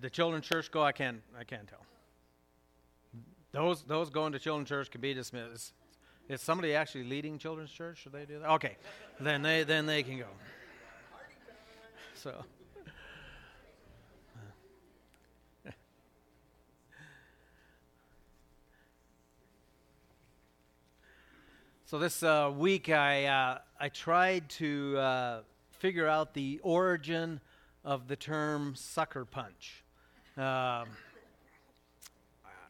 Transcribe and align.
The 0.00 0.10
children's 0.10 0.46
church 0.46 0.70
go, 0.70 0.82
I 0.82 0.92
can't, 0.92 1.20
I 1.38 1.44
can't 1.44 1.68
tell. 1.68 1.84
Those, 3.52 3.82
those 3.82 4.10
going 4.10 4.32
to 4.32 4.38
children's 4.38 4.68
church 4.68 4.90
can 4.90 5.00
be 5.00 5.12
dismissed. 5.12 5.74
Is 6.28 6.40
somebody 6.40 6.74
actually 6.74 7.04
leading 7.04 7.38
children's 7.38 7.72
church? 7.72 7.98
Should 7.98 8.12
they 8.12 8.24
do 8.24 8.38
that? 8.38 8.50
Okay, 8.52 8.76
then 9.18 9.42
they, 9.42 9.64
then 9.64 9.86
they 9.86 10.02
can 10.02 10.18
go. 10.18 10.26
So. 12.14 12.44
So 21.86 21.98
this 21.98 22.22
uh, 22.22 22.52
week, 22.56 22.88
I 22.88 23.24
uh, 23.24 23.58
I 23.80 23.88
tried 23.88 24.48
to 24.50 24.96
uh, 24.96 25.40
figure 25.72 26.06
out 26.06 26.34
the 26.34 26.60
origin 26.62 27.40
of 27.84 28.06
the 28.06 28.14
term 28.14 28.76
sucker 28.76 29.24
punch. 29.24 29.79
Um, 30.40 30.88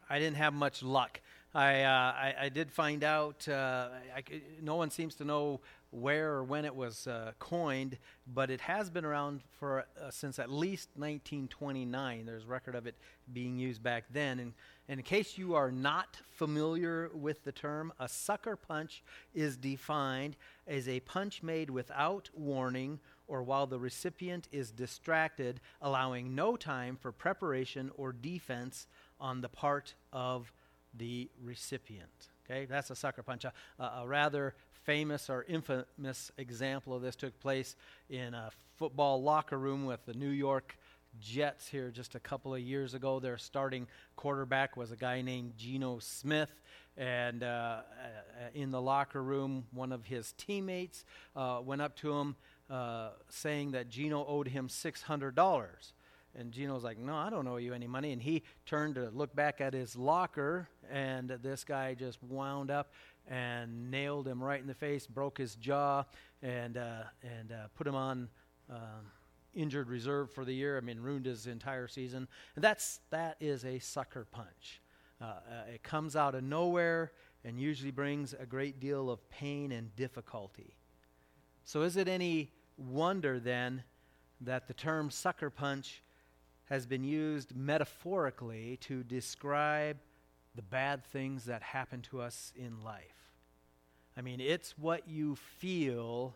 I 0.09 0.19
didn't 0.19 0.39
have 0.39 0.53
much 0.53 0.83
luck. 0.83 1.21
I, 1.55 1.83
uh, 1.83 1.89
I, 1.89 2.35
I, 2.41 2.49
did 2.49 2.73
find 2.73 3.05
out, 3.05 3.47
uh, 3.47 3.91
I, 4.17 4.25
no 4.61 4.75
one 4.75 4.91
seems 4.91 5.15
to 5.17 5.25
know 5.25 5.61
where 5.93 6.33
or 6.33 6.43
when 6.43 6.65
it 6.65 6.75
was 6.75 7.07
uh, 7.07 7.31
coined, 7.39 7.97
but 8.27 8.51
it 8.51 8.61
has 8.63 8.91
been 8.91 9.05
around 9.05 9.43
for 9.61 9.87
uh, 10.03 10.11
since 10.11 10.41
at 10.41 10.51
least 10.51 10.89
1929. 10.97 12.27
There's 12.27 12.45
record 12.45 12.75
of 12.75 12.89
it 12.89 12.97
being 13.33 13.57
used 13.57 13.85
back 13.85 14.03
then. 14.13 14.41
And, 14.41 14.53
and 14.89 14.99
in 14.99 15.05
case 15.05 15.39
you 15.39 15.55
are 15.55 15.71
not 15.71 16.19
familiar 16.35 17.09
with 17.15 17.45
the 17.45 17.53
term, 17.53 17.93
a 18.01 18.09
sucker 18.09 18.57
punch 18.57 19.05
is 19.33 19.57
defined 19.57 20.35
as 20.67 20.89
a 20.89 20.99
punch 20.99 21.45
made 21.45 21.71
without 21.71 22.31
warning 22.35 22.99
or 23.31 23.45
while 23.45 23.67
the 23.67 23.79
recipient 23.79 24.49
is 24.51 24.73
distracted, 24.73 25.61
allowing 25.81 26.35
no 26.35 26.57
time 26.57 26.99
for 27.01 27.13
preparation 27.13 27.91
or 27.97 28.13
defense 28.13 28.89
on 29.21 29.41
the 29.41 29.49
part 29.49 29.95
of 30.13 30.53
the 30.99 31.31
recipient. 31.43 32.29
Okay, 32.45 32.67
that's 32.67 32.91
a 32.91 32.97
sucker 32.97 33.23
punch. 33.23 33.45
A, 33.45 33.53
a, 33.79 34.03
rather 34.05 34.55
famous 34.83 35.31
or 35.31 35.45
infamous 35.49 36.33
example 36.37 36.93
of 36.93 37.03
this 37.03 37.15
took 37.15 37.39
place 37.39 37.77
in 38.09 38.35
a 38.35 38.51
football 38.77 39.23
locker 39.23 39.59
room 39.59 39.87
with 39.87 40.05
the 40.07 40.15
New 40.15 40.31
York 40.31 40.77
Jets 41.21 41.69
here 41.69 41.91
just 41.91 42.17
a 42.17 42.21
couple 42.21 42.53
of 42.53 42.61
years 42.61 42.95
ago. 42.95 43.21
Their 43.21 43.39
starting 43.39 43.87
quarterback 44.17 44.77
was 44.77 44.91
a 44.91 44.97
guy 44.97 45.23
named 45.23 45.53
Geno 45.57 46.01
Smith. 46.01 46.53
And 46.97 47.45
uh, 47.45 47.47
uh 47.47 47.83
in 48.55 48.73
the 48.73 48.81
locker 48.81 49.23
room, 49.23 49.67
one 49.73 49.93
of 49.93 50.05
his 50.05 50.33
teammates 50.33 51.05
uh, 51.37 51.61
went 51.65 51.81
up 51.81 51.95
to 51.99 52.13
him 52.13 52.35
uh, 52.71 53.11
saying 53.29 53.73
that 53.73 53.89
Geno 53.89 54.25
owed 54.27 54.49
him 54.49 54.69
$600. 54.69 55.93
And 56.39 56.53
Geno's 56.53 56.85
like, 56.85 56.99
No, 56.99 57.17
I 57.17 57.29
don't 57.29 57.47
owe 57.49 57.57
you 57.57 57.75
any 57.75 57.89
money. 57.89 58.13
And 58.13 58.23
he 58.23 58.45
turned 58.65 58.95
to 58.95 59.11
look 59.11 59.35
back 59.35 59.61
at 59.61 59.75
his 59.75 59.97
locker, 59.97 60.69
and 60.89 61.29
this 61.29 61.65
guy 61.65 61.95
just 61.95 62.23
wound 62.23 62.71
up 62.71 62.93
and 63.27 63.91
nailed 63.91 64.29
him 64.29 64.43
right 64.43 64.61
in 64.61 64.69
the 64.69 64.75
face, 64.75 65.07
broke 65.07 65.39
his 65.39 65.57
jaw, 65.57 66.05
and, 66.43 66.77
uh, 66.77 67.03
and 67.23 67.53
uh, 67.53 67.67
put 67.75 67.87
him 67.87 67.97
on 67.97 68.29
um, 68.71 69.11
injured 69.55 69.89
reserve 69.89 70.31
for 70.31 70.45
the 70.45 70.53
year. 70.53 70.77
I 70.77 70.81
mean, 70.81 71.01
ruined 71.01 71.27
his 71.27 71.49
entire 71.49 71.89
season. 71.89 72.29
And 72.55 72.63
that's, 72.63 73.01
that 73.11 73.37
is 73.41 73.65
a 73.65 73.81
sucker 73.81 74.27
punch. 74.31 74.81
Uh, 75.21 75.25
uh, 75.25 75.35
it 75.75 75.83
comes 75.83 76.17
out 76.17 76.35
of 76.35 76.45
nowhere 76.45 77.13
and 77.45 77.59
usually 77.59 77.91
brings 77.91 78.35
a 78.39 78.47
great 78.47 78.81
deal 78.81 79.11
of 79.11 79.29
pain 79.31 79.73
and 79.73 79.95
difficulty. 79.97 80.77
So, 81.65 81.83
is 81.83 81.97
it 81.97 82.09
any 82.09 82.53
wonder 82.81 83.39
then 83.39 83.85
that 84.41 84.67
the 84.67 84.75
term 84.75 85.11
sucker 85.11 85.51
punch 85.51 86.03
has 86.67 86.87
been 86.87 87.05
used 87.05 87.55
metaphorically 87.55 88.79
to 88.83 89.03
describe 89.03 89.99
the 90.55 90.63
bad 90.63 91.05
things 91.05 91.45
that 91.45 91.63
happen 91.63 92.01
to 92.03 92.21
us 92.21 92.53
in 92.57 92.83
life. 92.83 93.35
I 94.17 94.23
mean, 94.23 94.41
it's 94.41 94.77
what 94.79 95.09
you 95.09 95.37
feel 95.37 96.35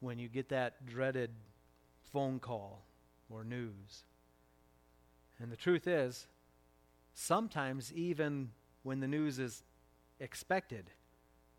when 0.00 0.18
you 0.18 0.28
get 0.28 0.48
that 0.50 0.86
dreaded 0.86 1.30
phone 2.12 2.38
call 2.38 2.82
or 3.28 3.44
news. 3.44 4.04
And 5.38 5.50
the 5.50 5.56
truth 5.56 5.86
is, 5.86 6.26
sometimes 7.14 7.92
even 7.92 8.50
when 8.82 9.00
the 9.00 9.08
news 9.08 9.38
is 9.38 9.62
expected, 10.18 10.90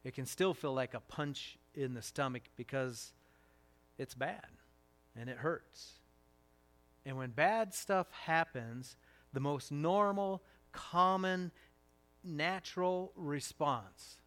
it 0.04 0.14
can 0.14 0.26
still 0.26 0.54
feel 0.54 0.74
like 0.74 0.94
a 0.94 1.00
punch 1.00 1.58
in 1.76 1.94
the 1.94 2.02
stomach 2.02 2.44
because 2.56 3.14
it's 4.02 4.16
bad 4.16 4.48
and 5.16 5.30
it 5.30 5.38
hurts. 5.38 5.94
And 7.06 7.18
when 7.18 7.30
bad 7.30 7.74
stuff 7.74 8.08
happens, 8.12 8.96
the 9.32 9.40
most 9.40 9.72
normal, 9.72 10.42
common, 10.72 11.52
natural 12.24 13.12
response 13.16 14.18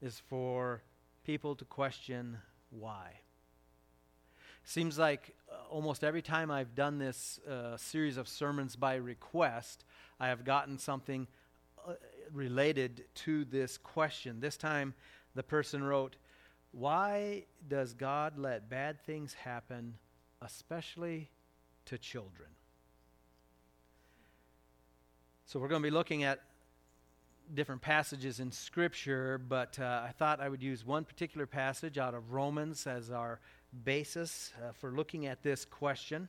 is 0.00 0.20
for 0.28 0.82
people 1.24 1.54
to 1.56 1.64
question 1.64 2.38
why. 2.70 3.20
Seems 4.64 4.98
like 4.98 5.34
uh, 5.50 5.56
almost 5.68 6.04
every 6.04 6.22
time 6.22 6.50
I've 6.50 6.74
done 6.76 6.98
this 6.98 7.40
uh, 7.48 7.76
series 7.76 8.16
of 8.16 8.28
sermons 8.28 8.76
by 8.76 8.94
request, 8.94 9.84
I 10.20 10.28
have 10.28 10.44
gotten 10.44 10.78
something 10.78 11.26
uh, 11.86 11.94
related 12.32 13.04
to 13.14 13.44
this 13.44 13.78
question. 13.78 14.38
This 14.38 14.56
time, 14.56 14.94
the 15.34 15.42
person 15.42 15.82
wrote, 15.82 16.16
Why 16.72 17.44
does 17.68 17.94
God 17.94 18.38
let 18.38 18.68
bad 18.68 19.04
things 19.04 19.34
happen, 19.34 19.94
especially 20.40 21.30
to 21.86 21.98
children. 21.98 22.48
So 25.46 25.58
we're 25.58 25.68
going 25.68 25.82
to 25.82 25.86
be 25.86 25.92
looking 25.92 26.24
at 26.24 26.40
different 27.54 27.82
passages 27.82 28.40
in 28.40 28.50
Scripture, 28.50 29.38
but 29.38 29.78
uh, 29.78 30.02
I 30.06 30.12
thought 30.12 30.40
I 30.40 30.48
would 30.48 30.62
use 30.62 30.86
one 30.86 31.04
particular 31.04 31.46
passage 31.46 31.98
out 31.98 32.14
of 32.14 32.32
Romans 32.32 32.86
as 32.86 33.10
our 33.10 33.40
basis 33.84 34.52
uh, 34.62 34.72
for 34.72 34.92
looking 34.92 35.26
at 35.26 35.42
this 35.42 35.64
question. 35.64 36.28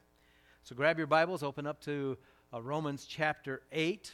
So 0.64 0.76
grab 0.76 0.98
your 0.98 1.08
Bibles, 1.08 1.44
open 1.44 1.68
up 1.68 1.80
to 1.82 2.18
uh, 2.54 2.62
Romans 2.62 3.06
chapter 3.06 3.62
8. 3.72 4.12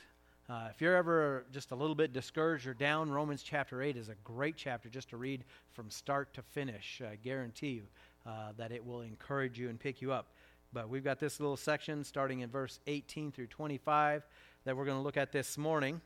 Uh, 0.49 0.67
if 0.71 0.81
you're 0.81 0.95
ever 0.95 1.45
just 1.51 1.69
a 1.69 1.75
little 1.75 1.93
bit 1.93 2.11
discouraged 2.11 2.65
or 2.65 2.73
down, 2.73 3.11
Romans 3.11 3.43
chapter 3.43 3.83
8 3.83 3.95
is 3.95 4.09
a 4.09 4.15
great 4.23 4.55
chapter 4.57 4.89
just 4.89 5.11
to 5.11 5.17
read 5.17 5.43
from 5.73 5.91
start 5.91 6.33
to 6.33 6.41
finish. 6.41 7.03
I 7.07 7.17
guarantee 7.17 7.69
you 7.69 7.83
uh, 8.25 8.53
that 8.57 8.71
it 8.71 8.83
will 8.83 9.01
encourage 9.01 9.59
you 9.59 9.69
and 9.69 9.79
pick 9.79 10.01
you 10.01 10.11
up. 10.11 10.33
But 10.73 10.89
we've 10.89 11.03
got 11.03 11.19
this 11.19 11.39
little 11.39 11.55
section 11.55 12.03
starting 12.03 12.39
in 12.39 12.49
verse 12.49 12.79
18 12.87 13.31
through 13.31 13.45
25 13.45 14.23
that 14.65 14.75
we're 14.75 14.85
going 14.85 14.97
to 14.97 15.03
look 15.03 15.17
at 15.17 15.31
this 15.31 15.55
morning. 15.55 16.01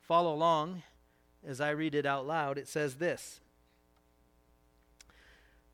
Follow 0.00 0.32
along 0.32 0.82
as 1.46 1.60
I 1.60 1.70
read 1.70 1.94
it 1.94 2.06
out 2.06 2.26
loud. 2.26 2.56
It 2.56 2.68
says 2.68 2.94
this 2.94 3.40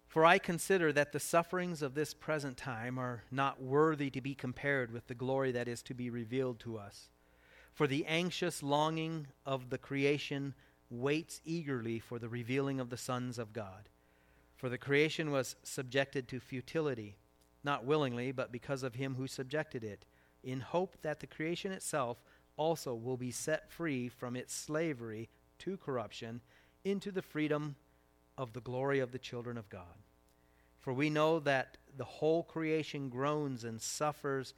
For 0.09 0.25
I 0.25 0.39
consider 0.39 0.93
that 0.93 1.13
the 1.13 1.21
sufferings 1.21 1.83
of 1.83 1.95
this 1.95 2.15
present 2.15 2.57
time 2.57 2.99
are 2.99 3.23
not 3.31 3.63
worthy 3.63 4.11
to 4.11 4.21
be 4.21 4.35
compared 4.35 4.93
with 4.93 5.07
the 5.07 5.15
glory 5.15 5.53
that 5.53 5.69
is 5.69 5.83
to 5.85 5.95
be 5.95 6.11
revealed 6.11 6.59
to 6.61 6.79
us. 6.79 7.11
For 7.79 7.87
the 7.87 8.07
anxious 8.07 8.61
longing 8.61 9.29
of 9.47 9.71
the 9.71 9.79
creation 9.79 10.57
waits 10.91 11.41
eagerly 11.45 12.01
for 12.01 12.19
the 12.19 12.29
revealing 12.29 12.81
of 12.81 12.91
the 12.91 12.97
sons 12.97 13.39
of 13.39 13.53
God. 13.53 13.89
For 14.57 14.69
the 14.69 14.77
creation 14.77 15.31
was 15.31 15.55
subjected 15.63 16.27
to 16.27 16.41
futility 16.41 17.15
not 17.63 17.85
willingly, 17.85 18.33
but 18.33 18.51
because 18.51 18.83
of 18.83 18.97
him 18.97 19.15
who 19.15 19.29
subjected 19.29 19.85
it, 19.85 20.05
in 20.43 20.59
hope 20.59 20.97
that 21.03 21.21
the 21.21 21.29
creation 21.29 21.71
itself 21.71 22.21
also 22.57 22.97
will 22.97 23.17
be 23.17 23.31
set 23.31 23.71
free 23.71 24.09
from 24.09 24.35
its 24.35 24.53
slavery 24.53 25.29
to 25.61 25.77
corruption 25.77 26.41
into 26.85 27.13
the 27.13 27.23
freedom 27.23 27.77
of 28.37 28.55
the 28.55 28.61
glory 28.61 28.99
of 28.99 29.13
the 29.13 29.21
children 29.21 29.57
of 29.57 29.69
God. 29.69 30.03
For 30.81 30.93
we 30.93 31.11
know 31.11 31.39
that 31.39 31.77
the 31.97 32.05
whole 32.05 32.43
creation 32.43 33.09
groans 33.09 33.63
and 33.63 33.81
suffers 33.81 34.53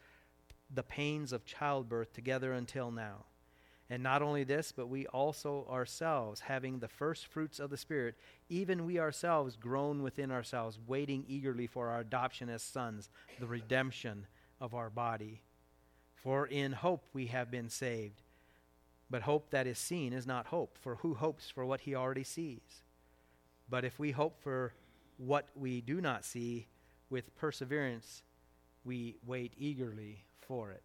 the 0.73 0.83
pains 0.83 1.33
of 1.33 1.45
childbirth 1.45 2.13
together 2.13 2.53
until 2.53 2.91
now. 2.91 3.25
And 3.89 4.05
not 4.05 4.23
only 4.23 4.45
this, 4.45 4.71
but 4.71 4.89
we 4.89 5.07
also 5.09 5.67
ourselves, 5.69 6.41
having 6.41 6.79
the 6.79 6.87
first 6.87 7.27
fruits 7.27 7.59
of 7.59 7.71
the 7.71 7.77
Spirit, 7.77 8.15
even 8.49 8.87
we 8.87 9.01
ourselves 9.01 9.57
groan 9.57 10.01
within 10.03 10.31
ourselves, 10.31 10.79
waiting 10.87 11.25
eagerly 11.27 11.67
for 11.67 11.89
our 11.89 11.99
adoption 11.99 12.49
as 12.49 12.63
sons, 12.63 13.11
the 13.41 13.49
redemption 13.49 14.27
of 14.61 14.75
our 14.75 14.91
body. 14.91 15.43
For 16.15 16.47
in 16.47 16.71
hope 16.71 17.05
we 17.13 17.27
have 17.27 17.51
been 17.51 17.69
saved. 17.69 18.23
But 19.11 19.23
hope 19.23 19.51
that 19.51 19.67
is 19.67 19.79
seen 19.79 20.13
is 20.13 20.27
not 20.27 20.47
hope, 20.47 20.79
for 20.81 20.97
who 20.97 21.15
hopes 21.15 21.51
for 21.51 21.67
what 21.67 21.81
he 21.81 21.97
already 21.97 22.23
sees? 22.23 22.85
But 23.69 23.85
if 23.85 23.99
we 23.99 24.13
hope 24.13 24.41
for 24.41 24.73
what 25.17 25.49
we 25.57 25.81
do 25.81 26.01
not 26.01 26.25
see, 26.25 26.69
with 27.09 27.35
perseverance 27.37 28.23
we 28.85 29.17
wait 29.27 29.53
eagerly 29.59 30.27
for 30.51 30.73
it. 30.73 30.83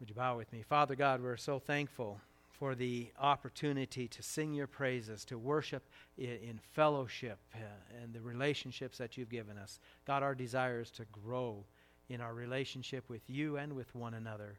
Would 0.00 0.08
you 0.08 0.16
bow 0.16 0.36
with 0.36 0.52
me? 0.52 0.64
Father 0.68 0.96
God, 0.96 1.22
we're 1.22 1.36
so 1.36 1.60
thankful 1.60 2.20
for 2.50 2.74
the 2.74 3.06
opportunity 3.20 4.08
to 4.08 4.20
sing 4.20 4.52
your 4.52 4.66
praises, 4.66 5.24
to 5.26 5.38
worship 5.38 5.84
in, 6.18 6.58
fellowship 6.72 7.38
uh, 7.54 7.58
and 8.02 8.12
the 8.12 8.20
relationships 8.20 8.98
that 8.98 9.16
you've 9.16 9.28
given 9.28 9.56
us. 9.56 9.78
God, 10.08 10.24
our 10.24 10.34
desire 10.34 10.80
is 10.80 10.90
to 10.90 11.04
grow 11.12 11.62
in 12.08 12.20
our 12.20 12.34
relationship 12.34 13.08
with 13.08 13.22
you 13.28 13.58
and 13.58 13.72
with 13.74 13.94
one 13.94 14.14
another 14.14 14.58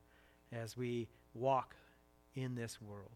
as 0.53 0.77
we 0.77 1.09
walk 1.33 1.75
in 2.35 2.55
this 2.55 2.81
world. 2.81 3.11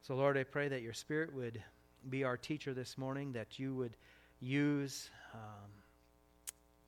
So, 0.00 0.14
Lord, 0.14 0.38
I 0.38 0.44
pray 0.44 0.68
that 0.68 0.80
your 0.80 0.94
Spirit 0.94 1.30
would 1.34 1.62
be 2.08 2.24
our 2.24 2.38
teacher 2.38 2.72
this 2.72 2.96
morning, 2.96 3.32
that 3.34 3.58
you 3.58 3.74
would 3.74 3.98
use 4.40 5.10
um, 5.34 5.70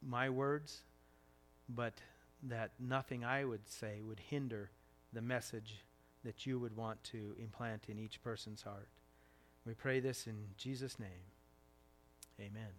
my 0.00 0.30
words, 0.30 0.80
but 1.68 1.92
that 2.48 2.72
nothing 2.78 3.24
I 3.24 3.44
would 3.44 3.68
say 3.68 4.00
would 4.02 4.20
hinder 4.20 4.70
the 5.12 5.22
message 5.22 5.84
that 6.24 6.46
you 6.46 6.58
would 6.58 6.76
want 6.76 7.02
to 7.04 7.34
implant 7.38 7.84
in 7.88 7.98
each 7.98 8.22
person's 8.22 8.62
heart. 8.62 8.88
We 9.66 9.74
pray 9.74 10.00
this 10.00 10.26
in 10.26 10.36
Jesus' 10.56 10.98
name. 10.98 11.08
Amen. 12.40 12.70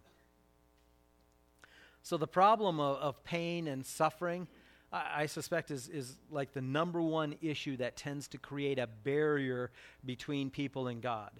So, 2.04 2.18
the 2.18 2.28
problem 2.28 2.80
of, 2.80 2.98
of 2.98 3.24
pain 3.24 3.68
and 3.68 3.84
suffering, 3.86 4.48
I, 4.92 5.24
I, 5.24 5.26
suspect, 5.26 5.72
is, 5.72 5.88
is 5.88 6.18
like 6.30 6.54
the 6.54 6.62
number 6.62 7.02
one 7.02 7.36
issue 7.42 7.78
that 7.78 7.96
tends 7.96 8.28
to 8.30 8.38
create 8.38 8.78
a 8.78 8.88
barrier 8.88 9.72
between 10.06 10.52
people 10.52 10.88
and 10.88 11.02
God. 11.02 11.32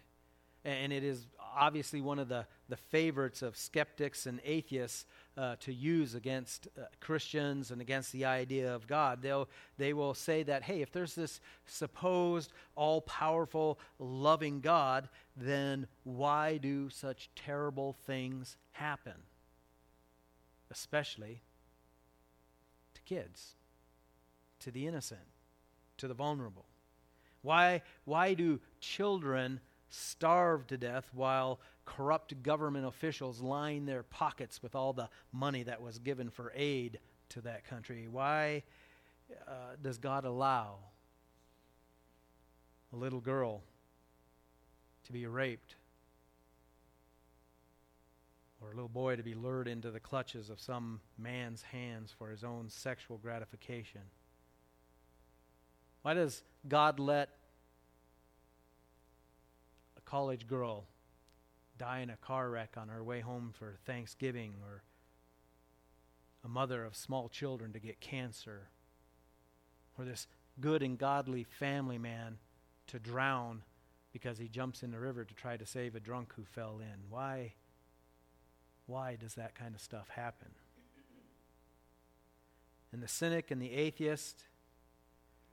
And 0.64 0.92
it 0.92 1.04
is 1.04 1.28
obviously 1.56 2.02
one 2.02 2.18
of 2.18 2.30
the, 2.30 2.48
the 2.70 2.78
favorites 2.78 3.44
of 3.44 3.56
skeptics 3.56 4.26
and 4.26 4.42
atheists 4.44 5.06
uh, 5.38 5.56
to 5.60 5.74
use 5.74 6.16
against 6.16 6.68
uh, 6.78 6.84
Christians 7.02 7.72
and 7.72 7.82
against 7.82 8.12
the 8.12 8.26
idea 8.26 8.74
of 8.74 8.88
God. 8.88 9.22
They'll, 9.22 9.50
they 9.78 9.94
will 9.94 10.14
say 10.14 10.44
that, 10.44 10.64
hey, 10.64 10.82
if 10.82 10.92
there's 10.92 11.16
this 11.16 11.42
supposed 11.66 12.54
all 12.76 13.02
powerful, 13.02 13.80
loving 14.00 14.62
God, 14.62 15.10
then 15.36 15.88
why 16.04 16.58
do 16.58 16.90
such 16.90 17.30
terrible 17.36 17.98
things 18.06 18.58
happen? 18.72 19.14
Especially 20.72 21.42
to 22.94 23.02
kids, 23.02 23.56
to 24.60 24.72
the 24.72 24.88
innocent, 24.88 25.20
to 25.98 26.08
the 26.08 26.14
vulnerable. 26.14 26.66
Why, 27.42 27.82
why 28.06 28.34
do 28.34 28.60
children 28.80 29.60
starve 29.90 30.68
to 30.68 30.78
death 30.78 31.10
while 31.14 31.60
corrupt 31.86 32.42
government 32.44 32.86
officials 32.86 33.42
line 33.42 33.86
their 33.86 34.04
pockets 34.04 34.62
with 34.62 34.76
all 34.76 34.94
the 34.94 35.10
money 35.32 35.64
that 35.64 35.82
was 35.82 36.00
given 36.00 36.30
for 36.30 36.52
aid 36.56 37.00
to 37.30 37.42
that 37.42 37.66
country? 37.66 38.08
Why 38.08 38.64
uh, 39.48 39.76
does 39.82 39.98
God 39.98 40.26
allow 40.26 40.78
a 42.94 42.96
little 42.96 43.22
girl 43.22 43.62
to 45.06 45.14
be 45.14 45.26
raped 45.26 45.76
or 48.62 48.72
a 48.72 48.76
little 48.76 48.90
boy 48.90 49.16
to 49.16 49.24
be 49.24 49.36
lured 49.36 49.68
into 49.68 49.92
the 49.92 50.00
clutches 50.00 50.50
of 50.50 50.60
some 50.60 51.00
man's 51.18 51.62
hands 51.62 52.14
for 52.18 52.30
his 52.30 52.44
own 52.44 52.70
sexual 52.70 53.18
gratification? 53.18 54.02
Why 56.02 56.14
does 56.14 56.44
God 56.68 57.00
let 57.00 57.30
a 59.98 60.02
college 60.02 60.48
girl 60.48 60.86
die 61.78 62.00
in 62.00 62.10
a 62.10 62.18
car 62.18 62.50
wreck 62.50 62.76
on 62.78 62.90
her 62.90 63.04
way 63.04 63.22
home 63.22 63.52
for 63.58 63.76
Thanksgiving, 63.86 64.56
or 64.64 64.84
a 66.44 66.48
mother 66.48 66.86
of 66.86 66.96
small 66.96 67.30
children 67.30 67.74
to 67.74 67.80
get 67.80 68.00
cancer, 68.00 68.70
or 69.98 70.06
this 70.06 70.28
good 70.60 70.82
and 70.84 70.98
godly 70.98 71.44
family 71.44 71.98
man 71.98 72.38
to 72.88 73.00
drown 73.00 73.62
because 74.14 74.38
he 74.38 74.48
jumps 74.48 74.84
in 74.84 74.92
the 74.92 75.00
river 75.00 75.26
to 75.26 75.34
try 75.34 75.58
to 75.58 75.66
save 75.66 75.96
a 75.96 76.00
drunk 76.00 76.34
who 76.36 76.44
fell 76.44 76.80
in. 76.80 77.10
Why? 77.10 77.54
Why 78.86 79.18
does 79.20 79.34
that 79.36 79.56
kind 79.56 79.76
of 79.76 79.82
stuff 79.82 80.08
happen? 80.10 80.50
And 82.94 83.04
the 83.04 83.10
cynic 83.10 83.52
and 83.52 83.62
the 83.62 83.74
atheist, 83.74 84.44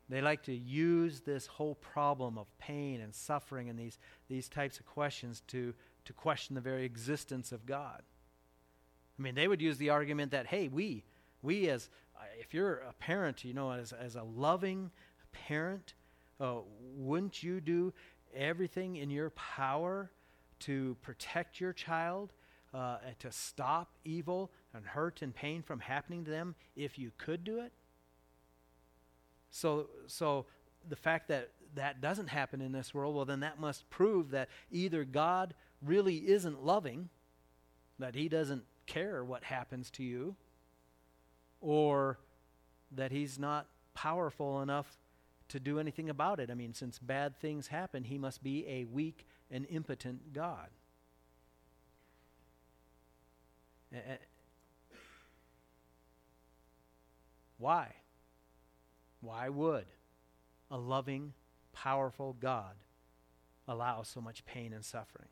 they 0.08 0.20
like 0.20 0.44
to 0.44 0.54
use 0.54 1.22
this 1.22 1.46
whole 1.46 1.74
problem 1.74 2.38
of 2.38 2.46
pain 2.58 3.00
and 3.00 3.12
suffering 3.12 3.68
and 3.68 3.76
these, 3.76 3.98
these 4.28 4.48
types 4.48 4.78
of 4.78 4.86
questions 4.86 5.42
to, 5.48 5.74
to 6.04 6.12
question 6.12 6.54
the 6.54 6.60
very 6.60 6.84
existence 6.84 7.52
of 7.52 7.66
God. 7.66 8.02
I 9.18 9.22
mean, 9.22 9.34
they 9.34 9.48
would 9.48 9.62
use 9.62 9.78
the 9.78 9.90
argument 9.90 10.32
that, 10.32 10.46
hey, 10.46 10.68
we, 10.68 11.04
we 11.42 11.68
as, 11.68 11.88
if 12.40 12.54
you're 12.54 12.78
a 12.78 12.92
parent, 12.94 13.44
you 13.44 13.54
know, 13.54 13.72
as, 13.72 13.92
as 13.92 14.16
a 14.16 14.22
loving 14.22 14.90
parent, 15.32 15.94
uh, 16.40 16.56
wouldn't 16.96 17.42
you 17.42 17.60
do 17.60 17.92
everything 18.34 18.96
in 18.96 19.10
your 19.10 19.30
power 19.30 20.10
to 20.60 20.96
protect 21.02 21.60
your 21.60 21.72
child, 21.72 22.32
uh, 22.72 22.96
and 23.06 23.18
to 23.18 23.30
stop 23.30 23.96
evil 24.04 24.50
and 24.72 24.86
hurt 24.86 25.20
and 25.22 25.34
pain 25.34 25.62
from 25.62 25.80
happening 25.80 26.24
to 26.24 26.30
them 26.30 26.54
if 26.74 26.98
you 26.98 27.12
could 27.18 27.44
do 27.44 27.60
it? 27.60 27.72
So, 29.50 29.88
so 30.06 30.46
the 30.88 30.96
fact 30.96 31.28
that 31.28 31.50
that 31.74 32.00
doesn't 32.00 32.28
happen 32.28 32.60
in 32.60 32.72
this 32.72 32.94
world, 32.94 33.14
well, 33.14 33.24
then 33.24 33.40
that 33.40 33.60
must 33.60 33.88
prove 33.90 34.30
that 34.30 34.48
either 34.70 35.04
God 35.04 35.54
really 35.84 36.28
isn't 36.28 36.64
loving, 36.64 37.08
that 37.98 38.14
He 38.14 38.28
doesn't 38.28 38.64
care 38.86 39.24
what 39.24 39.44
happens 39.44 39.90
to 39.92 40.02
you, 40.02 40.36
or 41.60 42.18
that 42.92 43.12
He's 43.12 43.38
not 43.38 43.66
powerful 43.94 44.62
enough 44.62 44.98
to 45.48 45.60
do 45.60 45.78
anything 45.78 46.08
about 46.08 46.40
it. 46.40 46.50
I 46.50 46.54
mean, 46.54 46.72
since 46.74 46.98
bad 46.98 47.38
things 47.38 47.68
happen, 47.68 48.04
He 48.04 48.18
must 48.18 48.42
be 48.42 48.66
a 48.66 48.84
weak 48.84 49.26
and 49.50 49.66
impotent 49.68 50.32
God. 50.32 50.68
Why? 57.58 57.94
Why 59.20 59.48
would 59.50 59.84
a 60.70 60.78
loving, 60.78 61.34
powerful 61.72 62.34
God 62.40 62.74
allow 63.68 64.02
so 64.02 64.20
much 64.20 64.44
pain 64.44 64.72
and 64.72 64.84
suffering? 64.84 65.28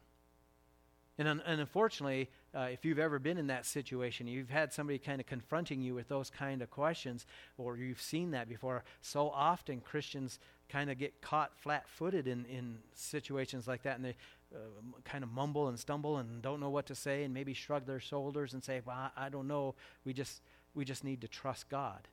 And, 1.19 1.29
un- 1.29 1.43
and 1.45 1.61
unfortunately, 1.61 2.31
uh, 2.55 2.69
if 2.73 2.85
you've 2.85 2.99
ever 2.99 3.19
been 3.19 3.39
in 3.39 3.49
that 3.49 3.67
situation, 3.67 4.27
you've 4.27 4.51
had 4.51 4.73
somebody 4.73 4.99
kind 4.99 5.21
of 5.21 5.27
confronting 5.27 5.83
you 5.83 5.95
with 5.95 6.09
those 6.09 6.31
kind 6.31 6.63
of 6.63 6.71
questions, 6.71 7.27
or 7.59 7.77
you've 7.77 8.01
seen 8.01 8.31
that 8.31 8.49
before. 8.49 8.85
So 9.03 9.31
often, 9.31 9.81
Christians 9.81 10.39
kind 10.69 10.91
of 10.91 10.99
get 10.99 11.21
caught 11.21 11.57
flat 11.57 11.89
footed 11.89 12.27
in, 12.27 12.45
in 12.47 12.79
situations 12.95 13.69
like 13.69 13.83
that, 13.83 13.97
and 13.97 14.05
they 14.05 14.17
uh, 14.55 14.59
kind 15.05 15.23
of 15.23 15.31
mumble 15.31 15.69
and 15.69 15.79
stumble 15.79 16.17
and 16.19 16.43
don't 16.43 16.59
know 16.59 16.71
what 16.71 16.87
to 16.87 16.95
say, 16.95 17.25
and 17.25 17.35
maybe 17.35 17.55
shrug 17.55 17.87
their 17.87 18.01
shoulders 18.01 18.55
and 18.55 18.65
say, 18.65 18.81
Well, 18.85 18.97
I, 18.97 19.27
I 19.27 19.29
don't 19.29 19.47
know. 19.47 19.75
We 20.05 20.13
just, 20.13 20.41
we 20.75 20.85
just 20.85 21.05
need 21.05 21.21
to 21.21 21.29
trust 21.29 21.69
God, 21.69 22.09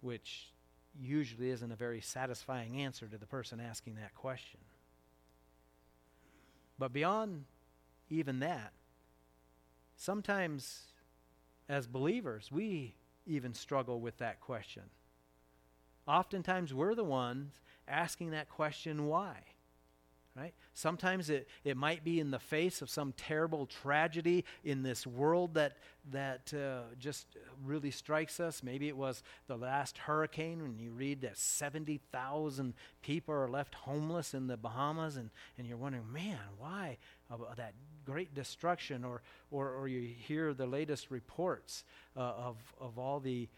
which 0.00 0.52
usually 0.98 1.50
isn't 1.50 1.72
a 1.72 1.76
very 1.76 2.00
satisfying 2.00 2.80
answer 2.80 3.06
to 3.06 3.18
the 3.18 3.26
person 3.26 3.60
asking 3.60 3.96
that 3.96 4.14
question. 4.14 4.60
But 6.78 6.92
beyond 6.92 7.44
even 8.10 8.40
that, 8.40 8.72
sometimes 9.96 10.82
as 11.68 11.86
believers, 11.86 12.50
we 12.52 12.94
even 13.26 13.54
struggle 13.54 14.00
with 14.00 14.18
that 14.18 14.40
question. 14.40 14.84
Oftentimes, 16.06 16.74
we're 16.74 16.94
the 16.94 17.04
ones 17.04 17.52
asking 17.88 18.30
that 18.30 18.48
question, 18.48 19.06
why? 19.06 19.36
right? 20.36 20.54
Sometimes 20.72 21.30
it, 21.30 21.48
it 21.62 21.76
might 21.76 22.02
be 22.02 22.18
in 22.18 22.32
the 22.32 22.40
face 22.40 22.82
of 22.82 22.90
some 22.90 23.12
terrible 23.16 23.66
tragedy 23.66 24.44
in 24.64 24.82
this 24.82 25.06
world 25.06 25.54
that, 25.54 25.76
that 26.10 26.52
uh, 26.52 26.92
just 26.98 27.26
really 27.64 27.92
strikes 27.92 28.40
us. 28.40 28.62
Maybe 28.62 28.88
it 28.88 28.96
was 28.96 29.22
the 29.46 29.56
last 29.56 29.96
hurricane 29.96 30.60
when 30.60 30.76
you 30.76 30.90
read 30.90 31.20
that 31.20 31.38
70,000 31.38 32.74
people 33.02 33.32
are 33.32 33.48
left 33.48 33.76
homeless 33.76 34.34
in 34.34 34.48
the 34.48 34.56
Bahamas, 34.56 35.16
and, 35.16 35.30
and 35.56 35.68
you're 35.68 35.76
wondering, 35.76 36.12
man, 36.12 36.38
why 36.58 36.98
that 37.56 37.74
great 38.04 38.34
destruction? 38.34 39.04
Or, 39.04 39.22
or, 39.50 39.70
or 39.70 39.88
you 39.88 40.00
hear 40.00 40.54
the 40.54 40.66
latest 40.66 41.10
reports 41.10 41.84
uh, 42.16 42.20
of, 42.20 42.56
of 42.80 42.98
all 42.98 43.20
the 43.20 43.48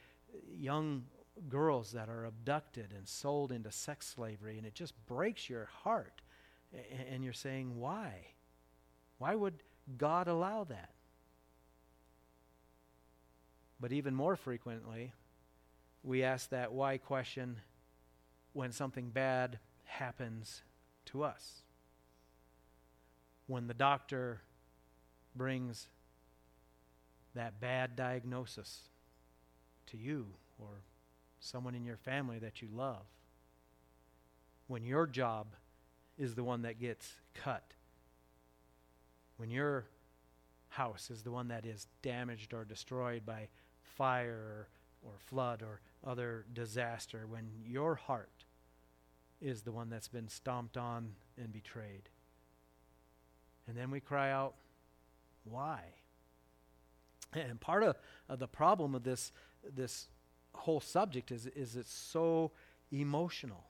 young 0.51 1.05
girls 1.49 1.93
that 1.93 2.09
are 2.09 2.25
abducted 2.25 2.93
and 2.97 3.07
sold 3.07 3.53
into 3.53 3.71
sex 3.71 4.07
slavery, 4.07 4.59
and 4.59 4.67
it 4.67 4.75
just 4.75 4.95
breaks 5.07 5.49
your 5.51 5.69
heart 5.83 6.23
and 7.09 7.25
you're 7.25 7.33
saying, 7.33 7.79
why? 7.79 8.13
Why 9.19 9.35
would 9.35 9.55
God 9.97 10.29
allow 10.29 10.65
that? 10.65 10.91
But 13.79 13.93
even 13.93 14.15
more 14.15 14.37
frequently, 14.37 15.13
we 16.03 16.23
ask 16.23 16.51
that 16.51 16.73
why 16.73 16.99
question 16.99 17.61
when 18.53 18.73
something 18.73 19.11
bad 19.11 19.59
happens 19.85 20.63
to 21.07 21.23
us. 21.23 21.63
When 23.47 23.67
the 23.67 23.75
doctor 23.75 24.41
brings 25.35 25.89
that 27.35 27.61
bad 27.61 27.95
diagnosis 27.95 28.89
to 29.87 29.97
you 29.97 30.27
or 30.59 30.83
someone 31.39 31.75
in 31.75 31.85
your 31.85 31.99
family 31.99 32.39
that 32.39 32.63
you 32.63 32.69
love. 32.75 33.05
When 34.67 34.85
your 34.85 35.07
job 35.07 35.49
is 36.19 36.35
the 36.35 36.43
one 36.43 36.63
that 36.63 36.81
gets 36.81 37.15
cut. 37.35 37.75
When 39.37 39.51
your 39.51 39.87
house 40.71 41.11
is 41.11 41.23
the 41.23 41.31
one 41.31 41.49
that 41.49 41.67
is 41.67 41.87
damaged 42.03 42.53
or 42.53 42.65
destroyed 42.65 43.25
by 43.25 43.49
fire 43.83 44.69
or 45.03 45.13
flood 45.19 45.63
or 45.63 45.81
other 46.05 46.45
disaster 46.53 47.27
when 47.29 47.49
your 47.65 47.95
heart 47.95 48.45
is 49.41 49.63
the 49.63 49.73
one 49.73 49.89
that's 49.91 50.09
been 50.09 50.29
stomped 50.29 50.77
on 50.77 51.13
and 51.39 51.53
betrayed. 51.53 52.09
And 53.69 53.77
then 53.77 53.91
we 53.91 54.01
cry 54.01 54.31
out, 54.31 54.55
why? 55.45 55.81
And 57.33 57.61
part 57.61 57.83
of, 57.83 57.97
of 58.29 58.39
the 58.39 58.49
problem 58.49 58.95
of 58.95 59.03
this, 59.03 59.33
this 59.75 60.09
whole 60.55 60.81
subject 60.81 61.31
is, 61.31 61.47
is 61.47 61.77
it's 61.77 61.93
so 61.93 62.53
emotional. 62.91 63.65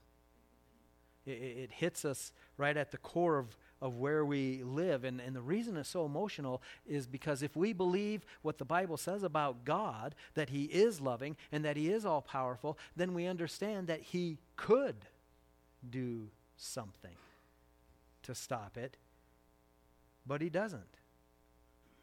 It, 1.25 1.31
it 1.31 1.71
hits 1.71 2.05
us 2.05 2.31
right 2.57 2.77
at 2.77 2.91
the 2.91 2.97
core 2.97 3.37
of, 3.37 3.57
of 3.81 3.97
where 3.97 4.23
we 4.25 4.63
live. 4.63 5.03
And, 5.03 5.19
and 5.19 5.35
the 5.35 5.41
reason 5.41 5.77
it's 5.77 5.89
so 5.89 6.05
emotional 6.05 6.61
is 6.85 7.07
because 7.07 7.43
if 7.43 7.55
we 7.55 7.73
believe 7.73 8.25
what 8.41 8.57
the 8.57 8.65
Bible 8.65 8.97
says 8.97 9.23
about 9.23 9.65
God, 9.65 10.15
that 10.35 10.49
He 10.49 10.65
is 10.65 11.01
loving 11.01 11.35
and 11.51 11.65
that 11.65 11.77
He 11.77 11.91
is 11.91 12.05
all 12.05 12.21
powerful, 12.21 12.77
then 12.95 13.13
we 13.13 13.25
understand 13.25 13.87
that 13.87 14.01
He 14.01 14.37
could 14.55 14.95
do 15.87 16.29
something 16.55 17.15
to 18.23 18.35
stop 18.35 18.77
it, 18.77 18.97
but 20.27 20.41
He 20.41 20.49
doesn't 20.49 20.97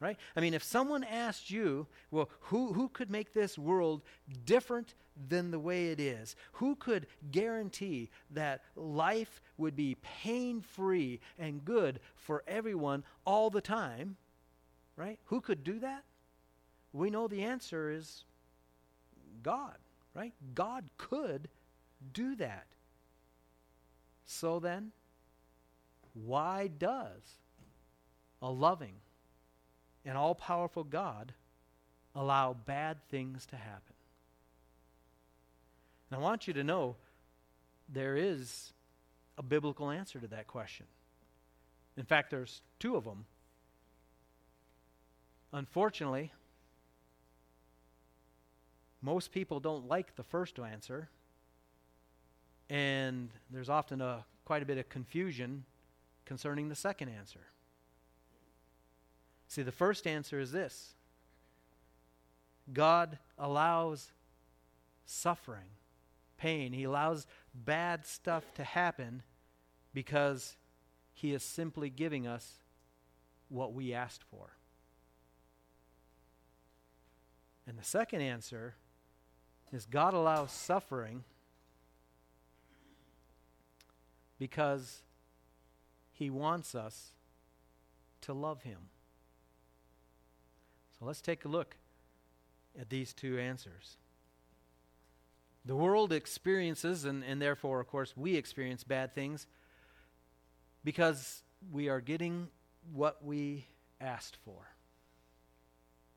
right? 0.04 0.18
I 0.36 0.40
mean, 0.40 0.52
if 0.52 0.62
someone 0.62 1.02
asked 1.02 1.50
you, 1.50 1.86
well, 2.10 2.28
who, 2.40 2.74
who 2.74 2.88
could 2.90 3.10
make 3.10 3.32
this 3.32 3.56
world 3.56 4.02
different 4.44 4.94
than 5.28 5.50
the 5.50 5.58
way 5.58 5.86
it 5.86 5.98
is? 5.98 6.36
Who 6.52 6.76
could 6.76 7.06
guarantee 7.30 8.10
that 8.30 8.62
life 8.76 9.40
would 9.56 9.74
be 9.74 9.96
pain 10.02 10.60
free 10.60 11.20
and 11.38 11.64
good 11.64 12.00
for 12.16 12.42
everyone 12.46 13.02
all 13.24 13.48
the 13.48 13.62
time, 13.62 14.16
right? 14.96 15.18
Who 15.26 15.40
could 15.40 15.64
do 15.64 15.78
that? 15.78 16.04
We 16.92 17.08
know 17.08 17.26
the 17.26 17.42
answer 17.42 17.90
is 17.90 18.24
God, 19.42 19.78
right? 20.12 20.34
God 20.54 20.84
could 20.98 21.48
do 22.12 22.36
that. 22.36 22.66
So 24.26 24.58
then, 24.58 24.92
why 26.12 26.68
does 26.78 27.38
a 28.44 28.50
loving, 28.50 28.96
and 30.04 30.18
all 30.18 30.34
powerful 30.34 30.84
God 30.84 31.32
allow 32.14 32.52
bad 32.52 32.98
things 33.08 33.46
to 33.46 33.56
happen? 33.56 33.94
And 36.10 36.20
I 36.20 36.22
want 36.22 36.46
you 36.46 36.52
to 36.52 36.62
know 36.62 36.96
there 37.88 38.16
is 38.16 38.72
a 39.38 39.42
biblical 39.42 39.90
answer 39.90 40.20
to 40.20 40.28
that 40.28 40.46
question. 40.46 40.86
In 41.96 42.04
fact, 42.04 42.30
there's 42.30 42.60
two 42.78 42.96
of 42.96 43.04
them. 43.04 43.24
Unfortunately, 45.52 46.32
most 49.00 49.32
people 49.32 49.58
don't 49.58 49.88
like 49.88 50.16
the 50.16 50.22
first 50.22 50.58
answer, 50.58 51.08
and 52.68 53.30
there's 53.50 53.70
often 53.70 54.00
a 54.00 54.24
quite 54.44 54.62
a 54.62 54.66
bit 54.66 54.76
of 54.76 54.88
confusion 54.90 55.64
concerning 56.26 56.68
the 56.68 56.74
second 56.74 57.08
answer. 57.08 57.40
See, 59.48 59.62
the 59.62 59.72
first 59.72 60.06
answer 60.06 60.40
is 60.40 60.52
this 60.52 60.94
God 62.72 63.18
allows 63.38 64.12
suffering, 65.04 65.68
pain. 66.38 66.72
He 66.72 66.84
allows 66.84 67.26
bad 67.54 68.06
stuff 68.06 68.44
to 68.54 68.64
happen 68.64 69.22
because 69.92 70.56
He 71.12 71.32
is 71.32 71.42
simply 71.42 71.90
giving 71.90 72.26
us 72.26 72.58
what 73.48 73.72
we 73.72 73.92
asked 73.92 74.24
for. 74.30 74.56
And 77.66 77.78
the 77.78 77.84
second 77.84 78.20
answer 78.20 78.74
is 79.72 79.86
God 79.86 80.14
allows 80.14 80.52
suffering 80.52 81.24
because 84.38 85.02
He 86.12 86.30
wants 86.30 86.74
us 86.74 87.12
to 88.22 88.32
love 88.32 88.62
Him. 88.62 88.78
So 91.04 91.08
let's 91.08 91.20
take 91.20 91.44
a 91.44 91.48
look 91.48 91.76
at 92.80 92.88
these 92.88 93.12
two 93.12 93.38
answers. 93.38 93.98
The 95.66 95.76
world 95.76 96.14
experiences, 96.14 97.04
and, 97.04 97.22
and 97.22 97.42
therefore, 97.42 97.78
of 97.80 97.88
course, 97.88 98.14
we 98.16 98.36
experience 98.36 98.84
bad 98.84 99.14
things 99.14 99.46
because 100.82 101.42
we 101.70 101.90
are 101.90 102.00
getting 102.00 102.48
what 102.94 103.22
we 103.22 103.66
asked 104.00 104.38
for. 104.46 104.70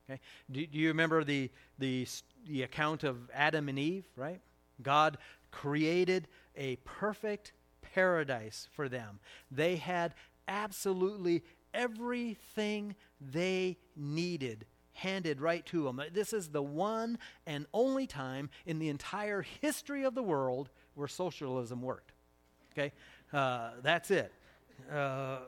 Okay? 0.10 0.22
Do, 0.50 0.66
do, 0.66 0.78
you 0.78 0.88
remember 0.88 1.26
the, 1.26 1.52
the, 1.78 2.08
the 2.48 2.64
account 2.64 3.04
of 3.04 3.30
Adam 3.34 3.68
and 3.68 3.78
Eve, 3.78 4.06
right? 4.16 4.40
God 4.82 5.18
created 5.52 6.30
a 6.56 6.78
perfect 6.86 7.52
paradise 7.82 8.70
for 8.72 8.88
them. 8.88 9.20
They 9.52 9.76
had 9.76 10.14
absolutely 10.48 11.44
everything 11.74 12.96
they 13.20 13.76
needed 13.98 14.66
handed 14.98 15.40
right 15.40 15.64
to 15.68 15.84
them. 15.84 16.02
This 16.12 16.34
is 16.34 16.50
the 16.50 16.62
one 16.62 17.20
and 17.46 17.68
only 17.72 18.08
time 18.08 18.50
in 18.66 18.80
the 18.80 18.90
entire 18.90 19.44
history 19.62 20.04
of 20.04 20.16
the 20.16 20.24
world 20.24 20.70
where 20.96 21.08
socialism 21.08 21.84
worked. 21.84 22.14
Okay? 22.74 22.92
Uh, 23.32 23.72
that's 23.84 24.10
it. 24.10 24.32
Uh, 24.92 25.40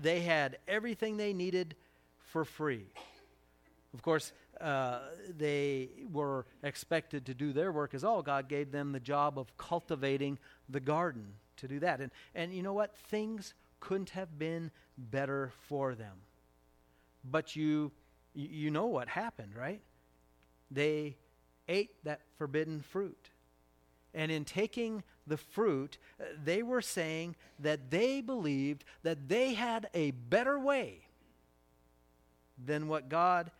they 0.00 0.20
had 0.20 0.58
everything 0.68 1.16
they 1.16 1.32
needed 1.32 1.74
for 2.18 2.44
free. 2.44 2.84
Of 3.94 4.02
course, 4.02 4.32
uh, 4.60 5.00
they 5.38 5.88
were 6.12 6.44
expected 6.62 7.26
to 7.26 7.34
do 7.34 7.52
their 7.52 7.72
work 7.72 7.94
as 7.94 8.04
all. 8.04 8.22
God 8.22 8.48
gave 8.48 8.70
them 8.70 8.92
the 8.92 9.00
job 9.00 9.38
of 9.38 9.56
cultivating 9.56 10.38
the 10.68 10.80
garden 10.80 11.26
to 11.58 11.68
do 11.68 11.78
that. 11.80 12.00
And, 12.00 12.10
and 12.34 12.52
you 12.52 12.62
know 12.62 12.74
what? 12.74 12.94
Things 12.96 13.54
couldn't 13.80 14.10
have 14.10 14.38
been 14.38 14.70
better 14.98 15.52
for 15.68 15.94
them. 15.94 16.16
But 17.24 17.56
you, 17.56 17.92
you 18.34 18.70
know 18.70 18.86
what 18.86 19.08
happened, 19.08 19.52
right? 19.56 19.80
They 20.70 21.16
ate 21.68 22.04
that 22.04 22.20
forbidden 22.36 22.80
fruit. 22.80 23.30
And 24.12 24.30
in 24.30 24.44
taking 24.44 25.02
the 25.26 25.36
fruit, 25.36 25.98
uh, 26.20 26.24
they 26.44 26.62
were 26.62 26.82
saying 26.82 27.36
that 27.58 27.90
they 27.90 28.20
believed 28.20 28.84
that 29.02 29.28
they 29.28 29.54
had 29.54 29.88
a 29.94 30.12
better 30.12 30.58
way 30.58 31.06
than 32.62 32.88
what 32.88 33.08
God 33.08 33.50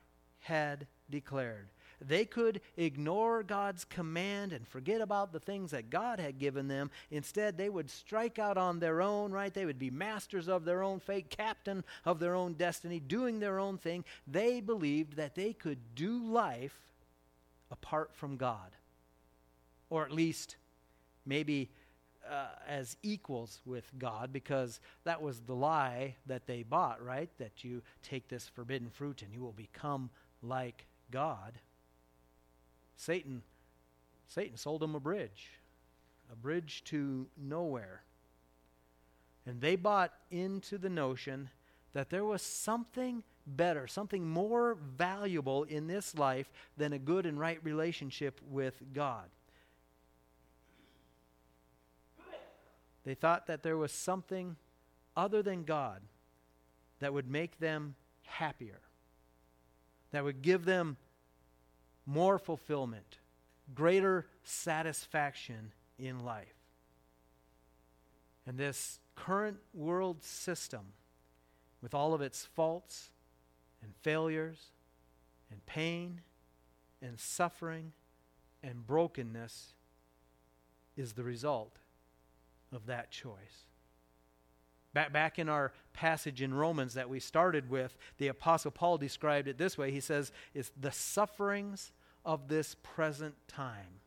had 0.40 0.87
declared. 1.11 1.69
They 2.00 2.24
could 2.24 2.60
ignore 2.76 3.42
God's 3.42 3.84
command 3.84 4.52
and 4.52 4.66
forget 4.66 5.00
about 5.00 5.32
the 5.32 5.40
things 5.40 5.70
that 5.70 5.90
God 5.90 6.18
had 6.18 6.38
given 6.38 6.68
them. 6.68 6.90
Instead, 7.10 7.56
they 7.56 7.68
would 7.68 7.90
strike 7.90 8.38
out 8.38 8.56
on 8.56 8.78
their 8.78 9.00
own, 9.02 9.32
right? 9.32 9.52
They 9.52 9.66
would 9.66 9.78
be 9.78 9.90
masters 9.90 10.48
of 10.48 10.64
their 10.64 10.82
own 10.82 11.00
fate, 11.00 11.30
captain 11.30 11.84
of 12.04 12.18
their 12.18 12.34
own 12.34 12.54
destiny, 12.54 13.00
doing 13.00 13.40
their 13.40 13.58
own 13.58 13.78
thing. 13.78 14.04
They 14.26 14.60
believed 14.60 15.16
that 15.16 15.34
they 15.34 15.52
could 15.52 15.94
do 15.94 16.18
life 16.18 16.76
apart 17.70 18.10
from 18.14 18.36
God. 18.36 18.76
Or 19.90 20.04
at 20.04 20.12
least 20.12 20.56
maybe 21.26 21.70
uh, 22.30 22.46
as 22.66 22.96
equals 23.02 23.60
with 23.64 23.84
God 23.98 24.32
because 24.32 24.80
that 25.04 25.20
was 25.20 25.40
the 25.40 25.54
lie 25.54 26.14
that 26.26 26.46
they 26.46 26.62
bought, 26.62 27.04
right? 27.04 27.30
That 27.38 27.64
you 27.64 27.82
take 28.02 28.28
this 28.28 28.48
forbidden 28.48 28.90
fruit 28.90 29.22
and 29.22 29.32
you 29.32 29.40
will 29.40 29.52
become 29.52 30.10
like 30.42 30.86
God. 31.10 31.52
Satan, 32.96 33.42
Satan 34.26 34.56
sold 34.56 34.80
them 34.80 34.94
a 34.94 35.00
bridge, 35.00 35.50
a 36.32 36.36
bridge 36.36 36.84
to 36.84 37.26
nowhere. 37.36 38.02
And 39.46 39.60
they 39.60 39.76
bought 39.76 40.12
into 40.30 40.78
the 40.78 40.88
notion 40.88 41.50
that 41.92 42.10
there 42.10 42.24
was 42.24 42.42
something 42.42 43.22
better, 43.46 43.86
something 43.86 44.26
more 44.26 44.76
valuable 44.96 45.64
in 45.64 45.86
this 45.86 46.16
life 46.16 46.50
than 46.76 46.92
a 46.92 46.98
good 46.98 47.26
and 47.26 47.38
right 47.38 47.58
relationship 47.62 48.40
with 48.50 48.74
God. 48.92 49.28
They 53.04 53.14
thought 53.14 53.46
that 53.46 53.62
there 53.62 53.76
was 53.76 53.92
something 53.92 54.56
other 55.14 55.42
than 55.42 55.64
God 55.64 56.00
that 57.00 57.12
would 57.12 57.30
make 57.30 57.58
them 57.58 57.96
happier, 58.24 58.80
that 60.10 60.24
would 60.24 60.40
give 60.40 60.64
them 60.64 60.96
more 62.06 62.38
fulfillment, 62.38 63.18
greater 63.75 64.26
satisfaction 64.42 65.73
in 65.99 66.25
life. 66.25 66.54
And 68.46 68.58
this 68.58 69.00
current 69.14 69.58
world 69.73 70.23
system, 70.23 70.92
with 71.80 71.94
all 71.94 72.14
of 72.14 72.20
its 72.20 72.44
faults 72.44 73.11
and 73.82 73.94
failures 74.02 74.70
and 75.50 75.64
pain 75.66 76.20
and 77.00 77.18
suffering 77.18 77.92
and 78.62 78.87
brokenness, 78.87 79.75
is 80.96 81.12
the 81.14 81.25
result 81.25 81.78
of 82.73 82.87
that 82.87 83.11
choice. 83.11 83.66
Back, 84.94 85.12
back 85.12 85.38
in 85.38 85.48
our 85.48 85.72
passage 85.92 86.40
in 86.40 86.54
Romans 86.54 86.94
that 86.94 87.10
we 87.10 87.20
started 87.20 87.68
with, 87.68 87.98
the 88.18 88.28
Apostle 88.28 88.70
Paul 88.70 88.96
described 88.96 89.48
it 89.48 89.58
this 89.58 89.76
way. 89.76 89.90
He 89.90 90.00
says, 90.00 90.32
It's 90.54 90.70
the 90.80 90.92
sufferings 90.92 91.92
of 92.24 92.48
this 92.48 92.76
present 92.82 93.34
time. 93.48 94.00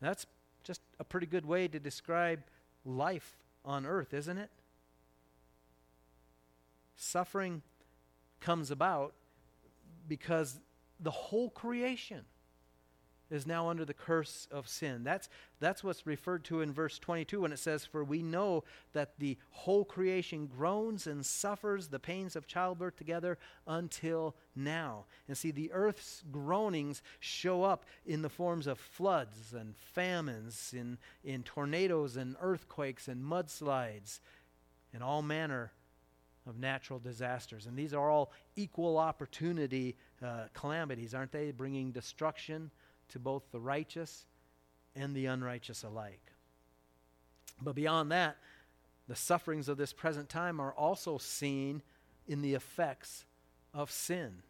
And 0.00 0.08
that's 0.10 0.26
just 0.62 0.82
a 1.00 1.04
pretty 1.04 1.26
good 1.26 1.46
way 1.46 1.68
to 1.68 1.80
describe 1.80 2.42
life 2.84 3.38
on 3.64 3.86
earth, 3.86 4.12
isn't 4.12 4.38
it? 4.38 4.50
Suffering 6.96 7.62
comes 8.40 8.70
about 8.70 9.14
because 10.06 10.60
the 11.00 11.10
whole 11.10 11.50
creation 11.50 12.24
is 13.30 13.46
now 13.46 13.68
under 13.68 13.84
the 13.84 13.94
curse 13.94 14.46
of 14.50 14.68
sin. 14.68 15.02
That's, 15.02 15.28
that's 15.60 15.82
what's 15.82 16.06
referred 16.06 16.44
to 16.44 16.60
in 16.60 16.72
verse 16.72 16.98
22 16.98 17.40
when 17.40 17.52
it 17.52 17.58
says, 17.58 17.84
For 17.84 18.04
we 18.04 18.22
know 18.22 18.64
that 18.92 19.18
the 19.18 19.38
whole 19.50 19.84
creation 19.84 20.46
groans 20.46 21.06
and 21.06 21.24
suffers 21.24 21.88
the 21.88 21.98
pains 21.98 22.36
of 22.36 22.46
childbirth 22.46 22.96
together 22.96 23.38
until 23.66 24.36
now. 24.54 25.04
And 25.26 25.36
see, 25.36 25.50
the 25.50 25.72
earth's 25.72 26.22
groanings 26.30 27.02
show 27.18 27.62
up 27.62 27.86
in 28.04 28.22
the 28.22 28.28
forms 28.28 28.66
of 28.66 28.78
floods 28.78 29.52
and 29.52 29.76
famines, 29.76 30.74
in, 30.76 30.98
in 31.24 31.42
tornadoes 31.42 32.16
and 32.16 32.36
earthquakes 32.40 33.08
and 33.08 33.24
mudslides, 33.24 34.20
and 34.92 35.02
all 35.02 35.22
manner 35.22 35.72
of 36.46 36.58
natural 36.58 36.98
disasters. 36.98 37.66
And 37.66 37.76
these 37.76 37.94
are 37.94 38.10
all 38.10 38.32
equal 38.54 38.98
opportunity 38.98 39.96
uh, 40.22 40.44
calamities, 40.52 41.14
aren't 41.14 41.32
they? 41.32 41.50
Bringing 41.50 41.90
destruction 41.90 42.70
to 43.10 43.18
both 43.18 43.42
the 43.52 43.60
righteous 43.60 44.26
and 44.96 45.14
the 45.14 45.26
unrighteous 45.26 45.82
alike. 45.82 46.32
But 47.60 47.74
beyond 47.74 48.12
that, 48.12 48.36
the 49.08 49.16
sufferings 49.16 49.68
of 49.68 49.76
this 49.76 49.92
present 49.92 50.28
time 50.28 50.60
are 50.60 50.72
also 50.72 51.18
seen 51.18 51.82
in 52.26 52.42
the 52.42 52.54
effects 52.54 53.24
of 53.72 53.90
sin. 53.90 54.42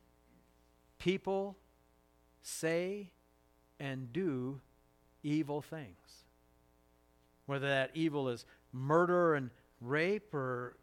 People 0.99 1.57
say 2.43 3.11
and 3.81 4.13
do 4.13 4.61
evil 5.23 5.61
things. 5.61 6.25
Whether 7.47 7.69
that 7.69 7.91
evil 7.95 8.29
is 8.29 8.47
murder 8.73 9.35
and 9.35 9.51
rape 9.81 10.33
or 10.33 10.77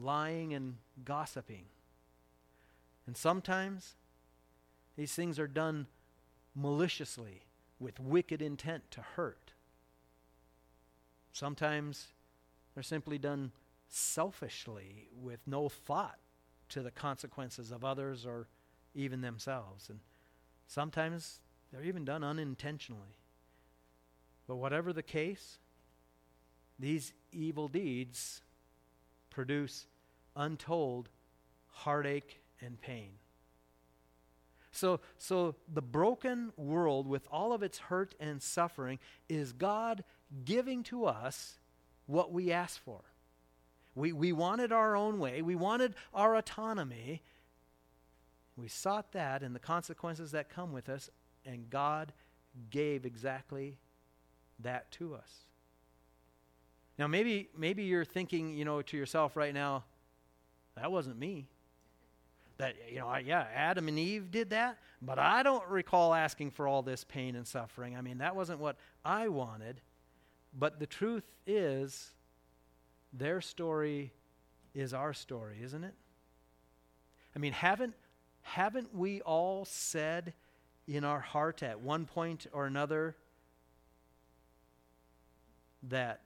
lying 0.00 0.54
and 0.54 0.76
gossiping. 1.04 1.64
And 3.06 3.16
sometimes 3.16 3.94
these 4.96 5.14
things 5.14 5.38
are 5.38 5.46
done 5.46 5.86
maliciously 6.54 7.42
with 7.78 7.98
wicked 7.98 8.42
intent 8.42 8.90
to 8.90 9.00
hurt. 9.00 9.52
Sometimes 11.32 12.08
they're 12.74 12.82
simply 12.82 13.18
done 13.18 13.52
selfishly 13.88 15.08
with 15.20 15.40
no 15.46 15.68
thought 15.68 16.18
to 16.70 16.82
the 16.82 16.90
consequences 16.90 17.70
of 17.70 17.84
others 17.84 18.24
or 18.24 18.48
even 18.94 19.20
themselves. 19.20 19.88
And 19.88 20.00
sometimes 20.66 21.40
they're 21.70 21.84
even 21.84 22.04
done 22.04 22.24
unintentionally. 22.24 23.18
But 24.46 24.56
whatever 24.56 24.92
the 24.92 25.02
case, 25.02 25.58
these 26.78 27.12
evil 27.32 27.68
deeds 27.68 28.42
produce 29.30 29.86
untold 30.36 31.08
heartache 31.68 32.40
and 32.60 32.80
pain. 32.80 33.10
So, 34.72 35.00
so 35.18 35.54
the 35.72 35.82
broken 35.82 36.52
world, 36.56 37.06
with 37.06 37.28
all 37.30 37.52
of 37.52 37.62
its 37.62 37.78
hurt 37.78 38.14
and 38.18 38.42
suffering, 38.42 38.98
is 39.28 39.52
God 39.52 40.02
giving 40.44 40.82
to 40.84 41.04
us 41.04 41.58
what 42.06 42.32
we 42.32 42.50
asked 42.50 42.80
for. 42.80 43.02
We, 43.94 44.12
we 44.12 44.32
wanted 44.32 44.72
our 44.72 44.96
own 44.96 45.18
way, 45.18 45.42
we 45.42 45.54
wanted 45.54 45.94
our 46.12 46.34
autonomy. 46.34 47.22
We 48.54 48.68
sought 48.68 49.12
that 49.12 49.42
and 49.42 49.54
the 49.54 49.58
consequences 49.60 50.32
that 50.32 50.50
come 50.50 50.72
with 50.72 50.90
us, 50.90 51.08
and 51.46 51.70
God 51.70 52.12
gave 52.68 53.06
exactly 53.06 53.78
that 54.58 54.90
to 54.92 55.14
us. 55.14 55.46
Now, 56.98 57.06
maybe, 57.06 57.48
maybe 57.56 57.84
you're 57.84 58.04
thinking, 58.04 58.54
you 58.54 58.66
know, 58.66 58.82
to 58.82 58.96
yourself 58.96 59.36
right 59.36 59.54
now, 59.54 59.84
that 60.76 60.92
wasn't 60.92 61.18
me. 61.18 61.48
That, 62.58 62.74
you 62.90 62.98
know, 62.98 63.14
yeah, 63.16 63.46
Adam 63.54 63.88
and 63.88 63.98
Eve 63.98 64.30
did 64.30 64.50
that, 64.50 64.78
but 65.00 65.18
I 65.18 65.42
don't 65.42 65.66
recall 65.68 66.14
asking 66.14 66.52
for 66.52 66.68
all 66.68 66.82
this 66.82 67.02
pain 67.02 67.34
and 67.34 67.46
suffering. 67.46 67.96
I 67.96 68.02
mean, 68.02 68.18
that 68.18 68.36
wasn't 68.36 68.60
what 68.60 68.76
I 69.04 69.28
wanted. 69.28 69.80
But 70.56 70.78
the 70.78 70.86
truth 70.86 71.24
is, 71.46 72.12
their 73.12 73.40
story 73.40 74.12
is 74.74 74.94
our 74.94 75.12
story, 75.12 75.58
isn't 75.62 75.82
it? 75.82 75.94
I 77.34 77.38
mean, 77.38 77.52
haven't, 77.52 77.94
haven't 78.42 78.94
we 78.94 79.22
all 79.22 79.64
said 79.64 80.34
in 80.86 81.04
our 81.04 81.20
heart 81.20 81.62
at 81.62 81.80
one 81.80 82.04
point 82.04 82.46
or 82.52 82.66
another 82.66 83.16
that 85.84 86.20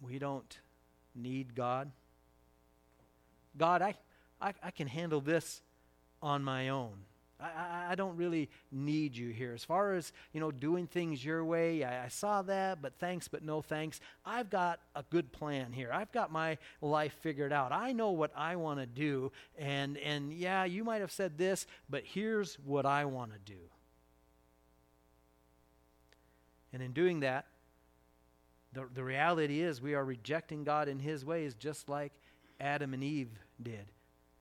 we 0.00 0.18
don't 0.18 0.58
need 1.14 1.54
God. 1.54 1.90
God, 3.56 3.82
I, 3.82 3.94
I, 4.40 4.54
I 4.62 4.70
can 4.70 4.86
handle 4.86 5.20
this 5.20 5.62
on 6.22 6.42
my 6.42 6.68
own. 6.68 6.92
I, 7.42 7.86
I, 7.90 7.94
don't 7.94 8.16
really 8.16 8.50
need 8.70 9.16
you 9.16 9.30
here. 9.30 9.54
As 9.54 9.64
far 9.64 9.94
as, 9.94 10.12
you 10.32 10.40
know, 10.40 10.50
doing 10.50 10.86
things 10.86 11.24
your 11.24 11.44
way, 11.44 11.82
I, 11.82 12.04
I 12.04 12.08
saw 12.08 12.42
that, 12.42 12.82
but 12.82 12.94
thanks, 12.98 13.28
but 13.28 13.42
no 13.42 13.62
thanks. 13.62 14.00
I've 14.24 14.50
got 14.50 14.80
a 14.94 15.02
good 15.10 15.32
plan 15.32 15.72
here. 15.72 15.90
I've 15.92 16.12
got 16.12 16.30
my 16.30 16.58
life 16.82 17.14
figured 17.20 17.52
out. 17.52 17.72
I 17.72 17.92
know 17.92 18.10
what 18.10 18.32
I 18.36 18.56
want 18.56 18.80
to 18.80 18.86
do. 18.86 19.32
And, 19.58 19.96
and 19.98 20.32
yeah, 20.32 20.64
you 20.64 20.84
might 20.84 21.00
have 21.00 21.12
said 21.12 21.38
this, 21.38 21.66
but 21.88 22.02
here's 22.04 22.56
what 22.56 22.84
I 22.86 23.06
want 23.06 23.32
to 23.32 23.38
do. 23.38 23.60
And 26.72 26.82
in 26.82 26.92
doing 26.92 27.20
that, 27.20 27.46
the, 28.72 28.86
the 28.94 29.02
reality 29.02 29.60
is, 29.60 29.82
we 29.82 29.94
are 29.94 30.04
rejecting 30.04 30.62
God 30.62 30.88
in 30.88 31.00
His 31.00 31.24
ways 31.24 31.54
just 31.54 31.88
like 31.88 32.12
Adam 32.60 32.94
and 32.94 33.02
Eve 33.02 33.30
did. 33.60 33.90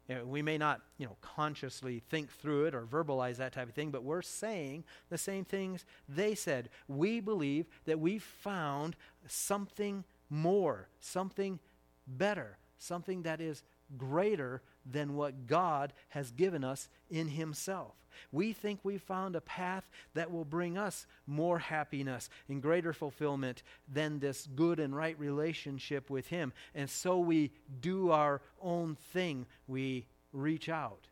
You 0.10 0.16
know, 0.16 0.26
we 0.26 0.42
may 0.42 0.58
not, 0.58 0.82
you 0.98 1.06
know, 1.06 1.16
consciously 1.22 2.02
think 2.10 2.32
through 2.32 2.66
it 2.66 2.74
or 2.74 2.82
verbalize 2.82 3.38
that 3.38 3.54
type 3.54 3.70
of 3.70 3.76
thing, 3.76 3.92
but 3.92 4.04
we're 4.04 4.24
saying 4.24 4.84
the 5.10 5.20
same 5.20 5.46
things 5.46 5.86
they 6.10 6.34
said. 6.34 6.70
We 6.88 7.20
believe 7.20 7.68
that 7.86 8.00
we 8.00 8.18
found 8.18 8.96
something 9.28 10.04
more, 10.28 10.90
something 11.00 11.60
better, 12.08 12.58
something 12.80 13.22
that 13.22 13.40
is 13.40 13.62
greater 13.98 14.64
than 14.86 15.16
what 15.16 15.48
God 15.48 15.94
has 16.10 16.32
given 16.32 16.64
us 16.64 16.90
in 17.10 17.28
Himself. 17.28 17.94
We 18.32 18.54
think 18.54 18.80
we've 18.84 19.02
found 19.02 19.36
a 19.36 19.42
path 19.42 19.90
that 20.14 20.32
will 20.32 20.46
bring 20.46 20.78
us 20.78 21.08
more 21.26 21.60
happiness 21.60 22.30
and 22.48 22.62
greater 22.62 22.94
fulfillment 22.94 23.64
than 23.92 24.20
this 24.20 24.48
good 24.56 24.80
and 24.80 24.96
right 24.96 25.18
relationship 25.20 26.10
with 26.10 26.28
Him. 26.28 26.54
And 26.76 26.90
so 26.90 27.20
we 27.20 27.52
do 27.80 28.12
our 28.12 28.42
own 28.62 28.98
thing. 29.14 29.46
We 29.68 30.06
reach 30.34 30.70
out 30.70 31.08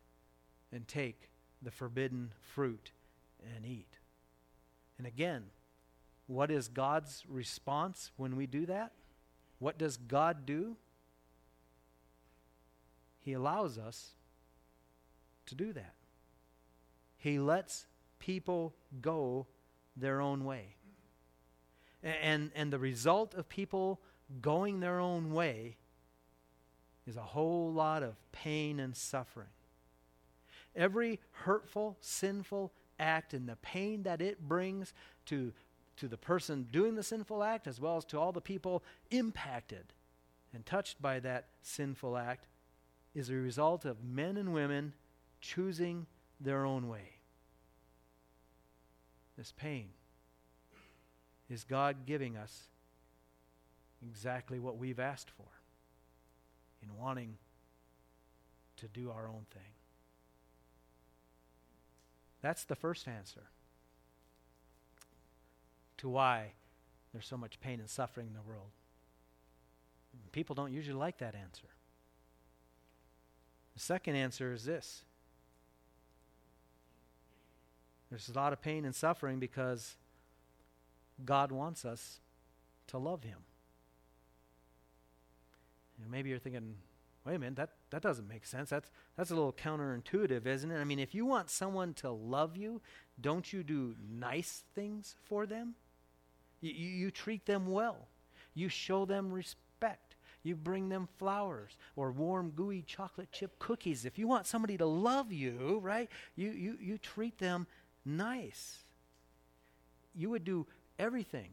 and 0.72 0.86
take 0.86 1.30
the 1.62 1.70
forbidden 1.70 2.32
fruit 2.54 2.92
and 3.54 3.64
eat. 3.64 3.98
And 4.98 5.06
again, 5.06 5.44
what 6.26 6.50
is 6.50 6.68
God's 6.68 7.24
response 7.28 8.10
when 8.16 8.36
we 8.36 8.46
do 8.46 8.66
that? 8.66 8.92
What 9.58 9.78
does 9.78 9.96
God 9.96 10.44
do? 10.44 10.76
He 13.28 13.34
allows 13.34 13.76
us 13.76 14.12
to 15.44 15.54
do 15.54 15.74
that. 15.74 15.92
He 17.18 17.38
lets 17.38 17.84
people 18.18 18.74
go 19.02 19.46
their 19.94 20.22
own 20.22 20.46
way. 20.46 20.76
And, 22.02 22.50
and 22.54 22.72
the 22.72 22.78
result 22.78 23.34
of 23.34 23.46
people 23.46 24.00
going 24.40 24.80
their 24.80 24.98
own 24.98 25.34
way 25.34 25.76
is 27.06 27.18
a 27.18 27.22
whole 27.22 27.70
lot 27.70 28.02
of 28.02 28.14
pain 28.32 28.80
and 28.80 28.96
suffering. 28.96 29.52
Every 30.74 31.20
hurtful, 31.32 31.98
sinful 32.00 32.72
act 32.98 33.34
and 33.34 33.46
the 33.46 33.56
pain 33.56 34.04
that 34.04 34.22
it 34.22 34.48
brings 34.48 34.94
to, 35.26 35.52
to 35.98 36.08
the 36.08 36.16
person 36.16 36.66
doing 36.72 36.94
the 36.94 37.02
sinful 37.02 37.42
act, 37.42 37.66
as 37.66 37.78
well 37.78 37.98
as 37.98 38.06
to 38.06 38.18
all 38.18 38.32
the 38.32 38.40
people 38.40 38.82
impacted 39.10 39.92
and 40.54 40.64
touched 40.64 41.02
by 41.02 41.20
that 41.20 41.48
sinful 41.60 42.16
act, 42.16 42.46
is 43.18 43.30
a 43.30 43.34
result 43.34 43.84
of 43.84 44.04
men 44.04 44.36
and 44.36 44.54
women 44.54 44.92
choosing 45.40 46.06
their 46.40 46.64
own 46.64 46.88
way. 46.88 47.16
This 49.36 49.52
pain 49.52 49.88
is 51.50 51.64
God 51.64 52.06
giving 52.06 52.36
us 52.36 52.68
exactly 54.06 54.58
what 54.58 54.78
we've 54.78 55.00
asked 55.00 55.30
for 55.30 55.46
in 56.82 56.96
wanting 56.96 57.36
to 58.76 58.86
do 58.86 59.10
our 59.10 59.26
own 59.26 59.46
thing. 59.52 59.72
That's 62.40 62.64
the 62.64 62.76
first 62.76 63.08
answer 63.08 63.48
to 65.96 66.08
why 66.08 66.52
there's 67.12 67.26
so 67.26 67.36
much 67.36 67.58
pain 67.60 67.80
and 67.80 67.90
suffering 67.90 68.28
in 68.28 68.34
the 68.34 68.42
world. 68.42 68.70
People 70.30 70.54
don't 70.54 70.72
usually 70.72 70.96
like 70.96 71.18
that 71.18 71.34
answer. 71.34 71.68
The 73.78 73.84
second 73.84 74.16
answer 74.16 74.52
is 74.52 74.64
this 74.64 75.04
There's 78.10 78.28
a 78.28 78.32
lot 78.32 78.52
of 78.52 78.60
pain 78.60 78.84
and 78.84 78.92
suffering 78.92 79.38
because 79.38 79.96
God 81.24 81.52
wants 81.52 81.84
us 81.84 82.18
to 82.88 82.98
love 82.98 83.22
Him. 83.22 83.38
You 85.96 86.04
know, 86.04 86.10
maybe 86.10 86.28
you're 86.28 86.40
thinking, 86.40 86.74
wait 87.24 87.36
a 87.36 87.38
minute, 87.38 87.54
that, 87.54 87.70
that 87.90 88.02
doesn't 88.02 88.28
make 88.28 88.46
sense. 88.46 88.68
That's, 88.68 88.90
that's 89.16 89.30
a 89.30 89.36
little 89.36 89.52
counterintuitive, 89.52 90.44
isn't 90.44 90.72
it? 90.72 90.80
I 90.80 90.82
mean, 90.82 90.98
if 90.98 91.14
you 91.14 91.24
want 91.24 91.48
someone 91.48 91.94
to 91.94 92.10
love 92.10 92.56
you, 92.56 92.80
don't 93.20 93.52
you 93.52 93.62
do 93.62 93.94
nice 94.10 94.64
things 94.74 95.14
for 95.28 95.46
them? 95.46 95.76
You, 96.60 96.72
you, 96.72 96.88
you 96.88 97.10
treat 97.12 97.46
them 97.46 97.68
well, 97.68 98.08
you 98.54 98.68
show 98.68 99.04
them 99.04 99.30
respect. 99.30 99.67
You 100.42 100.56
bring 100.56 100.88
them 100.88 101.08
flowers 101.18 101.76
or 101.96 102.12
warm, 102.12 102.50
gooey 102.50 102.82
chocolate 102.82 103.32
chip 103.32 103.58
cookies. 103.58 104.04
If 104.04 104.18
you 104.18 104.28
want 104.28 104.46
somebody 104.46 104.78
to 104.78 104.86
love 104.86 105.32
you, 105.32 105.80
right, 105.82 106.08
you, 106.36 106.50
you, 106.50 106.78
you 106.80 106.98
treat 106.98 107.38
them 107.38 107.66
nice. 108.04 108.78
You 110.14 110.30
would 110.30 110.44
do 110.44 110.66
everything 110.98 111.50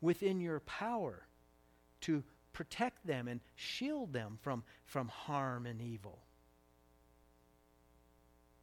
within 0.00 0.40
your 0.40 0.60
power 0.60 1.26
to 2.02 2.22
protect 2.52 3.06
them 3.06 3.28
and 3.28 3.40
shield 3.54 4.12
them 4.12 4.38
from, 4.42 4.62
from 4.84 5.08
harm 5.08 5.66
and 5.66 5.80
evil. 5.80 6.18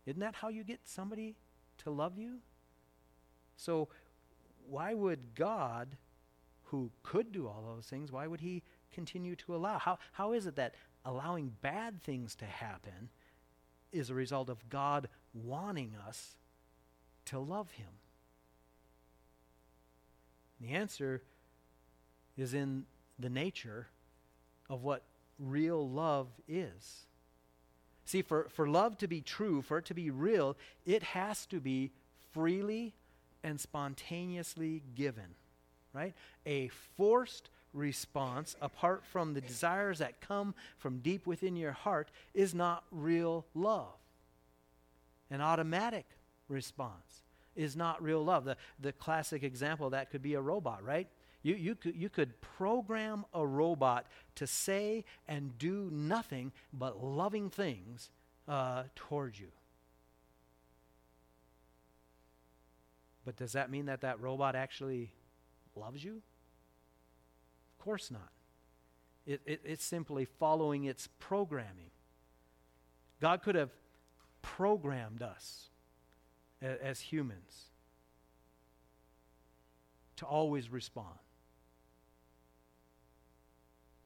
Isn't 0.06 0.22
that 0.22 0.36
how 0.36 0.50
you 0.50 0.64
get 0.64 0.82
somebody 0.86 1.36
to 1.84 1.92
love 1.92 2.18
you? 2.18 2.40
So, 3.58 3.90
why 4.68 4.94
would 4.94 5.36
God, 5.36 5.98
who 6.66 6.92
could 7.04 7.32
do 7.32 7.48
all 7.48 7.64
those 7.76 7.88
things, 7.88 8.12
why 8.12 8.28
would 8.28 8.42
He 8.42 8.64
continue 8.94 9.36
to 9.38 9.56
allow? 9.56 9.78
How, 9.78 10.00
how 10.14 10.34
is 10.34 10.46
it 10.46 10.56
that 10.56 10.76
allowing 11.06 11.56
bad 11.62 12.02
things 12.02 12.36
to 12.36 12.46
happen 12.46 13.10
is 13.92 14.10
a 14.10 14.16
result 14.16 14.50
of 14.50 14.70
God 14.70 15.08
wanting 15.34 15.96
us 16.08 16.36
to 17.26 17.40
love 17.40 17.72
Him? 17.72 17.88
The 20.62 20.72
answer 20.72 21.24
is 22.38 22.54
in 22.54 22.86
the 23.18 23.30
nature 23.30 23.88
of 24.70 24.84
what 24.84 25.04
real 25.38 25.90
love 25.90 26.28
is. 26.48 27.06
See, 28.06 28.22
for, 28.22 28.48
for 28.50 28.68
love 28.68 28.98
to 28.98 29.08
be 29.08 29.22
true, 29.22 29.62
for 29.62 29.78
it 29.78 29.86
to 29.86 29.94
be 29.94 30.10
real, 30.10 30.58
it 30.86 31.04
has 31.04 31.46
to 31.48 31.60
be 31.60 31.92
freely 32.32 32.96
and 33.44 33.60
spontaneously 33.60 34.84
given, 34.96 35.36
right? 35.94 36.14
A 36.46 36.70
forced 36.98 37.50
response 37.74 38.56
apart 38.62 39.06
from 39.06 39.34
the 39.34 39.42
desires 39.42 40.00
that 40.00 40.22
come 40.22 40.56
from 40.78 41.00
deep 41.00 41.28
within 41.28 41.56
your 41.56 41.72
heart 41.72 42.10
is 42.34 42.54
not 42.54 42.84
real 42.92 43.46
love. 43.54 43.94
An 45.30 45.42
automatic 45.42 46.06
response 46.48 47.24
is 47.56 47.76
not 47.76 48.02
real 48.02 48.24
love. 48.24 48.46
The, 48.46 48.58
the 48.80 48.92
classic 48.92 49.44
example 49.44 49.92
that 49.92 50.10
could 50.10 50.22
be 50.22 50.34
a 50.34 50.42
robot, 50.42 50.84
right? 50.84 51.08
You, 51.44 51.56
you, 51.56 51.76
could, 51.76 51.96
you 51.96 52.10
could 52.10 52.40
program 52.42 53.26
a 53.34 53.46
robot 53.46 54.08
to 54.36 54.48
say 54.48 55.06
and 55.28 55.58
do 55.58 55.90
nothing 55.92 56.52
but 56.74 57.04
loving 57.04 57.50
things 57.50 58.10
uh, 58.48 58.84
towards 58.96 59.40
you. 59.40 59.52
But 63.26 63.38
does 63.38 63.54
that 63.54 63.70
mean 63.70 63.86
that 63.86 64.02
that 64.02 64.20
robot 64.20 64.56
actually 64.56 65.12
loves 65.76 66.04
you? 66.04 66.22
Of 67.80 67.86
course 67.86 68.12
not. 68.12 68.30
It, 69.26 69.42
it, 69.46 69.62
it's 69.64 69.86
simply 69.86 70.26
following 70.26 70.84
its 70.84 71.08
programming. 71.20 71.92
God 73.22 73.42
could 73.42 73.56
have 73.56 73.70
programmed 74.42 75.22
us 75.22 75.70
as, 76.62 76.78
as 76.80 77.00
humans 77.00 77.68
to 80.18 80.26
always 80.26 80.70
respond 80.70 81.20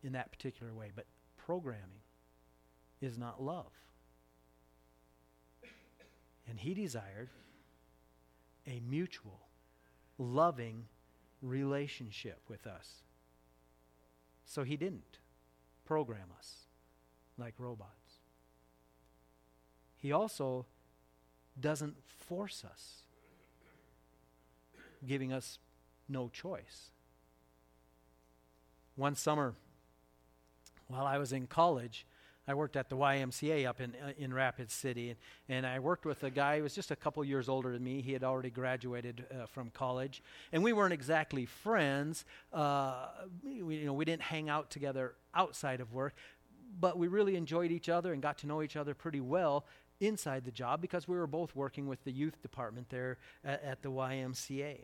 in 0.04 0.12
that 0.12 0.32
particular 0.32 0.72
way. 0.74 0.92
But 0.96 1.06
programming 1.38 2.04
is 3.02 3.18
not 3.18 3.42
love. 3.42 3.72
And 6.48 6.60
he 6.60 6.76
desired 6.76 7.30
a 8.68 8.82
mutual, 8.88 9.40
loving 10.20 10.86
relationship 11.42 12.42
with 12.48 12.68
us. 12.68 13.04
So 14.54 14.64
he 14.64 14.78
didn't 14.78 15.18
program 15.84 16.28
us 16.38 16.68
like 17.40 17.56
robots. 17.58 18.20
He 19.98 20.12
also 20.12 20.68
doesn't 21.60 21.96
force 22.06 22.64
us, 22.64 23.02
giving 25.08 25.34
us 25.34 25.58
no 26.08 26.30
choice. 26.30 26.92
One 28.96 29.16
summer, 29.16 29.56
while 30.88 31.08
I 31.08 31.18
was 31.18 31.34
in 31.34 31.48
college, 31.48 32.06
I 32.48 32.54
worked 32.54 32.76
at 32.76 32.90
the 32.90 32.98
YMCA 32.98 33.66
up 33.68 33.80
in, 33.80 33.94
uh, 34.04 34.12
in 34.18 34.34
Rapid 34.34 34.70
City, 34.70 35.10
and, 35.10 35.18
and, 35.48 35.66
I 35.66 35.80
worked 35.80 36.06
with 36.06 36.24
a 36.24 36.30
guy 36.30 36.58
who 36.58 36.64
was 36.64 36.76
just 36.76 36.92
a 36.92 36.96
couple 36.96 37.24
years 37.24 37.48
older 37.48 37.72
than 37.72 37.84
me. 37.84 38.02
He 38.02 38.12
had 38.12 38.24
already 38.24 38.50
graduated 38.50 39.26
uh, 39.32 39.46
from 39.46 39.70
college, 39.70 40.22
and 40.52 40.64
we 40.64 40.74
weren't 40.74 40.94
exactly 40.94 41.46
friends. 41.46 42.26
Uh, 42.52 43.08
we, 43.44 43.78
you 43.78 43.86
know, 43.86 43.94
we 43.94 44.04
didn't 44.04 44.24
hang 44.24 44.50
out 44.50 44.70
together 44.70 45.16
outside 45.34 45.80
of 45.80 45.94
work, 45.94 46.16
but 46.80 46.98
we 46.98 47.08
really 47.08 47.36
enjoyed 47.36 47.72
each 47.72 47.88
other 47.88 48.12
and 48.12 48.22
got 48.22 48.38
to 48.40 48.48
know 48.48 48.62
each 48.62 48.76
other 48.76 48.94
pretty 48.94 49.22
well 49.22 49.66
inside 50.02 50.44
the 50.44 50.52
job 50.52 50.82
because 50.82 51.08
we 51.08 51.16
were 51.16 51.28
both 51.28 51.56
working 51.56 51.88
with 51.88 52.04
the 52.04 52.12
youth 52.12 52.42
department 52.42 52.90
there 52.90 53.18
at, 53.46 53.64
at 53.64 53.82
the 53.82 53.90
YMCA 53.90 54.80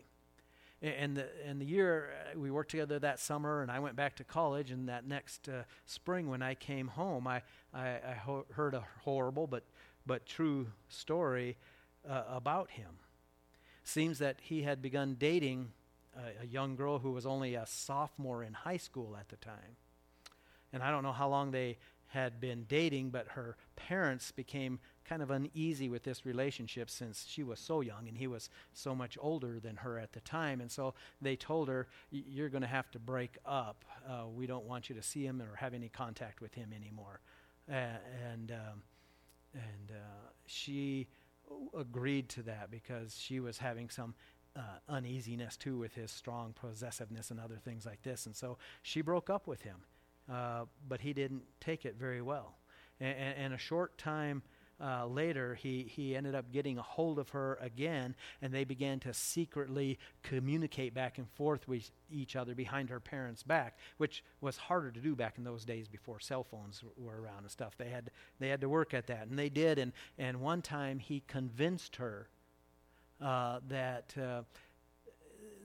and 0.82 1.16
the, 1.16 1.26
and 1.46 1.60
the 1.60 1.64
year 1.66 2.10
uh, 2.34 2.38
we 2.38 2.50
worked 2.50 2.70
together 2.70 2.98
that 2.98 3.18
summer, 3.18 3.62
and 3.62 3.70
I 3.70 3.78
went 3.80 3.96
back 3.96 4.16
to 4.16 4.24
college. 4.24 4.70
And 4.70 4.88
that 4.88 5.06
next 5.06 5.48
uh, 5.48 5.64
spring, 5.86 6.28
when 6.28 6.42
I 6.42 6.54
came 6.54 6.88
home, 6.88 7.26
I, 7.26 7.42
I, 7.74 7.88
I 7.88 8.14
ho- 8.14 8.46
heard 8.52 8.74
a 8.74 8.84
horrible 9.02 9.46
but, 9.46 9.64
but 10.06 10.26
true 10.26 10.68
story 10.88 11.56
uh, 12.08 12.22
about 12.28 12.70
him. 12.70 12.90
Seems 13.84 14.18
that 14.18 14.36
he 14.40 14.62
had 14.62 14.80
begun 14.80 15.16
dating 15.18 15.72
a, 16.16 16.44
a 16.44 16.46
young 16.46 16.76
girl 16.76 16.98
who 16.98 17.12
was 17.12 17.26
only 17.26 17.54
a 17.54 17.66
sophomore 17.66 18.42
in 18.42 18.52
high 18.52 18.76
school 18.78 19.16
at 19.18 19.28
the 19.28 19.36
time. 19.36 19.76
And 20.72 20.82
I 20.82 20.90
don't 20.90 21.02
know 21.02 21.12
how 21.12 21.28
long 21.28 21.50
they 21.50 21.78
had 22.10 22.40
been 22.40 22.64
dating, 22.68 23.10
but 23.10 23.26
her 23.28 23.56
parents 23.76 24.32
became 24.32 24.78
kind 25.04 25.22
of 25.22 25.30
uneasy 25.30 25.88
with 25.88 26.02
this 26.02 26.26
relationship 26.26 26.90
since 26.90 27.24
she 27.28 27.42
was 27.42 27.58
so 27.58 27.80
young 27.80 28.08
and 28.08 28.18
he 28.18 28.26
was 28.26 28.50
so 28.72 28.94
much 28.94 29.16
older 29.20 29.60
than 29.60 29.76
her 29.76 29.98
at 29.98 30.12
the 30.12 30.20
time. 30.20 30.60
And 30.60 30.70
so 30.70 30.94
they 31.22 31.36
told 31.36 31.68
her, 31.68 31.86
You're 32.10 32.48
going 32.48 32.62
to 32.62 32.68
have 32.68 32.90
to 32.92 32.98
break 32.98 33.38
up. 33.46 33.84
Uh, 34.08 34.26
we 34.26 34.46
don't 34.46 34.64
want 34.64 34.88
you 34.88 34.96
to 34.96 35.02
see 35.02 35.24
him 35.24 35.40
or 35.40 35.56
have 35.56 35.72
any 35.72 35.88
contact 35.88 36.40
with 36.40 36.54
him 36.54 36.72
anymore. 36.74 37.20
Uh, 37.70 37.98
and 38.32 38.50
um, 38.52 38.82
and 39.54 39.90
uh, 39.90 40.30
she 40.46 41.08
agreed 41.78 42.28
to 42.30 42.42
that 42.42 42.70
because 42.70 43.16
she 43.18 43.40
was 43.40 43.58
having 43.58 43.88
some 43.88 44.14
uh, 44.56 44.60
uneasiness 44.88 45.56
too 45.56 45.78
with 45.78 45.94
his 45.94 46.10
strong 46.10 46.52
possessiveness 46.52 47.30
and 47.30 47.40
other 47.40 47.56
things 47.56 47.86
like 47.86 48.02
this. 48.02 48.26
And 48.26 48.34
so 48.34 48.58
she 48.82 49.00
broke 49.00 49.30
up 49.30 49.46
with 49.46 49.62
him. 49.62 49.76
Uh, 50.28 50.64
but 50.88 51.00
he 51.00 51.12
didn't 51.12 51.42
take 51.60 51.84
it 51.84 51.96
very 51.98 52.22
well. 52.22 52.56
And, 53.00 53.16
and 53.36 53.54
a 53.54 53.58
short 53.58 53.98
time 53.98 54.42
uh, 54.80 55.06
later, 55.06 55.54
he, 55.54 55.82
he 55.82 56.16
ended 56.16 56.34
up 56.34 56.50
getting 56.52 56.78
a 56.78 56.82
hold 56.82 57.18
of 57.18 57.28
her 57.30 57.58
again, 57.60 58.14
and 58.40 58.52
they 58.52 58.64
began 58.64 58.98
to 59.00 59.12
secretly 59.12 59.98
communicate 60.22 60.94
back 60.94 61.18
and 61.18 61.28
forth 61.32 61.68
with 61.68 61.90
each 62.10 62.34
other 62.34 62.54
behind 62.54 62.88
her 62.88 63.00
parents' 63.00 63.42
back, 63.42 63.78
which 63.98 64.24
was 64.40 64.56
harder 64.56 64.90
to 64.90 65.00
do 65.00 65.14
back 65.14 65.36
in 65.36 65.44
those 65.44 65.64
days 65.66 65.86
before 65.86 66.18
cell 66.18 66.44
phones 66.44 66.82
were 66.96 67.20
around 67.20 67.42
and 67.42 67.50
stuff. 67.50 67.76
They 67.76 67.90
had, 67.90 68.10
they 68.38 68.48
had 68.48 68.62
to 68.62 68.68
work 68.68 68.94
at 68.94 69.06
that, 69.08 69.26
and 69.28 69.38
they 69.38 69.50
did. 69.50 69.78
And, 69.78 69.92
and 70.18 70.40
one 70.40 70.62
time 70.62 70.98
he 70.98 71.22
convinced 71.26 71.96
her 71.96 72.28
uh, 73.20 73.60
that. 73.68 74.14
Uh, 74.16 74.42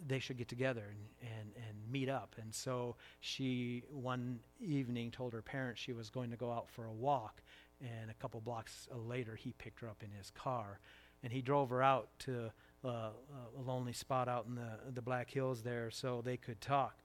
they 0.07 0.19
should 0.19 0.37
get 0.37 0.47
together 0.47 0.83
and, 0.89 1.31
and, 1.31 1.51
and 1.55 1.91
meet 1.91 2.09
up. 2.09 2.35
And 2.41 2.53
so 2.53 2.95
she, 3.19 3.83
one 3.89 4.39
evening, 4.59 5.11
told 5.11 5.33
her 5.33 5.41
parents 5.41 5.81
she 5.81 5.93
was 5.93 6.09
going 6.09 6.31
to 6.31 6.37
go 6.37 6.51
out 6.51 6.69
for 6.69 6.85
a 6.85 6.93
walk 6.93 7.41
and 7.81 8.09
a 8.09 8.13
couple 8.15 8.39
blocks 8.39 8.87
later 8.93 9.35
he 9.35 9.53
picked 9.53 9.81
her 9.81 9.89
up 9.89 10.01
in 10.03 10.11
his 10.11 10.31
car 10.31 10.79
and 11.23 11.33
he 11.33 11.41
drove 11.41 11.69
her 11.69 11.81
out 11.81 12.07
to 12.19 12.51
uh, 12.85 13.09
a 13.57 13.61
lonely 13.65 13.93
spot 13.93 14.27
out 14.27 14.45
in 14.47 14.55
the, 14.55 14.79
the 14.93 15.01
black 15.01 15.29
hills 15.29 15.61
there 15.61 15.91
so 15.91 16.21
they 16.23 16.37
could 16.37 16.61
talk 16.61 16.99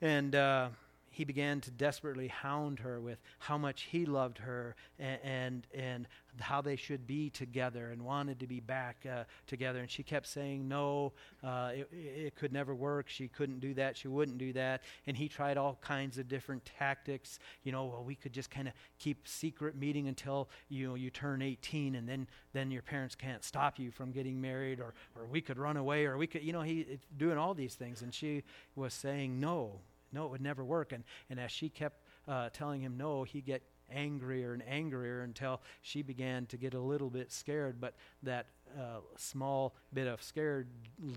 and 0.00 0.34
uh, 0.34 0.68
he 1.14 1.24
began 1.24 1.60
to 1.60 1.70
desperately 1.70 2.26
hound 2.26 2.80
her 2.80 3.00
with 3.00 3.20
how 3.38 3.56
much 3.56 3.82
he 3.82 4.04
loved 4.04 4.38
her 4.38 4.74
and, 4.98 5.20
and, 5.22 5.66
and 5.72 6.08
how 6.40 6.60
they 6.60 6.74
should 6.74 7.06
be 7.06 7.30
together 7.30 7.90
and 7.92 8.02
wanted 8.02 8.40
to 8.40 8.48
be 8.48 8.58
back 8.58 9.06
uh, 9.08 9.22
together. 9.46 9.78
And 9.78 9.88
she 9.88 10.02
kept 10.02 10.26
saying, 10.26 10.66
No, 10.66 11.12
uh, 11.44 11.70
it, 11.72 11.88
it 11.92 12.34
could 12.34 12.52
never 12.52 12.74
work. 12.74 13.08
She 13.08 13.28
couldn't 13.28 13.60
do 13.60 13.74
that. 13.74 13.96
She 13.96 14.08
wouldn't 14.08 14.38
do 14.38 14.52
that. 14.54 14.82
And 15.06 15.16
he 15.16 15.28
tried 15.28 15.56
all 15.56 15.78
kinds 15.80 16.18
of 16.18 16.26
different 16.26 16.64
tactics. 16.64 17.38
You 17.62 17.70
know, 17.70 17.84
well, 17.84 18.02
we 18.02 18.16
could 18.16 18.32
just 18.32 18.50
kind 18.50 18.66
of 18.66 18.74
keep 18.98 19.28
secret 19.28 19.76
meeting 19.76 20.08
until 20.08 20.48
you, 20.68 20.88
know, 20.88 20.94
you 20.96 21.10
turn 21.10 21.42
18 21.42 21.94
and 21.94 22.08
then, 22.08 22.26
then 22.52 22.72
your 22.72 22.82
parents 22.82 23.14
can't 23.14 23.44
stop 23.44 23.78
you 23.78 23.92
from 23.92 24.10
getting 24.10 24.40
married, 24.40 24.80
or, 24.80 24.94
or 25.16 25.26
we 25.26 25.40
could 25.40 25.58
run 25.58 25.76
away, 25.76 26.06
or 26.06 26.18
we 26.18 26.26
could, 26.26 26.42
you 26.42 26.52
know, 26.52 26.62
he 26.62 26.98
doing 27.16 27.38
all 27.38 27.54
these 27.54 27.76
things. 27.76 28.02
And 28.02 28.12
she 28.12 28.42
was 28.74 28.92
saying, 28.92 29.38
No, 29.38 29.78
no, 30.14 30.26
it 30.26 30.30
would 30.30 30.40
never 30.40 30.64
work. 30.64 30.92
And, 30.92 31.04
and 31.28 31.38
as 31.38 31.50
she 31.50 31.68
kept 31.68 32.00
uh, 32.26 32.48
telling 32.52 32.80
him 32.80 32.96
no, 32.96 33.24
he'd 33.24 33.44
get 33.44 33.62
angrier 33.90 34.54
and 34.54 34.62
angrier 34.66 35.22
until 35.22 35.60
she 35.82 36.02
began 36.02 36.46
to 36.46 36.56
get 36.56 36.74
a 36.74 36.80
little 36.80 37.10
bit 37.10 37.32
scared. 37.32 37.80
But 37.80 37.94
that 38.22 38.46
uh, 38.78 39.00
small 39.16 39.74
bit 39.92 40.06
of 40.06 40.22
scared 40.22 40.68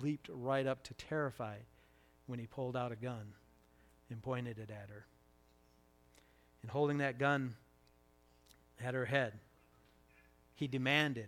leaped 0.02 0.30
right 0.32 0.68
up 0.68 0.84
to 0.84 0.94
terrified 0.96 1.64
when 2.26 2.40
he 2.40 2.48
pulled 2.48 2.76
out 2.76 2.92
a 2.92 2.96
gun 2.96 3.34
and 4.10 4.22
pointed 4.22 4.60
it 4.60 4.70
at 4.70 4.90
her. 4.90 5.06
And 6.62 6.72
holding 6.72 6.98
that 6.98 7.18
gun 7.18 7.56
at 8.84 8.94
her 8.94 9.06
head, 9.06 9.34
he 10.56 10.68
demanded 10.68 11.28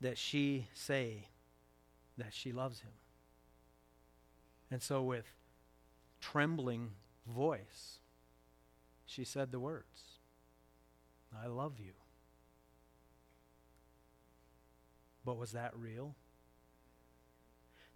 that 0.00 0.18
she 0.18 0.68
say 0.74 1.28
that 2.18 2.32
she 2.32 2.52
loves 2.52 2.80
him. 2.80 2.92
And 4.70 4.82
so, 4.82 5.02
with 5.02 5.24
trembling 6.32 6.90
voice, 7.26 7.98
she 9.06 9.24
said 9.24 9.52
the 9.52 9.60
words 9.60 9.84
I 11.42 11.48
love 11.48 11.74
you. 11.78 11.92
But 15.24 15.36
was 15.36 15.52
that 15.52 15.72
real? 15.76 16.14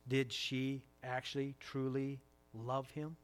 Did 0.09 0.33
she 0.33 0.83
actually, 1.05 1.55
truly 1.61 2.19
love 2.55 2.91
him? 2.91 3.17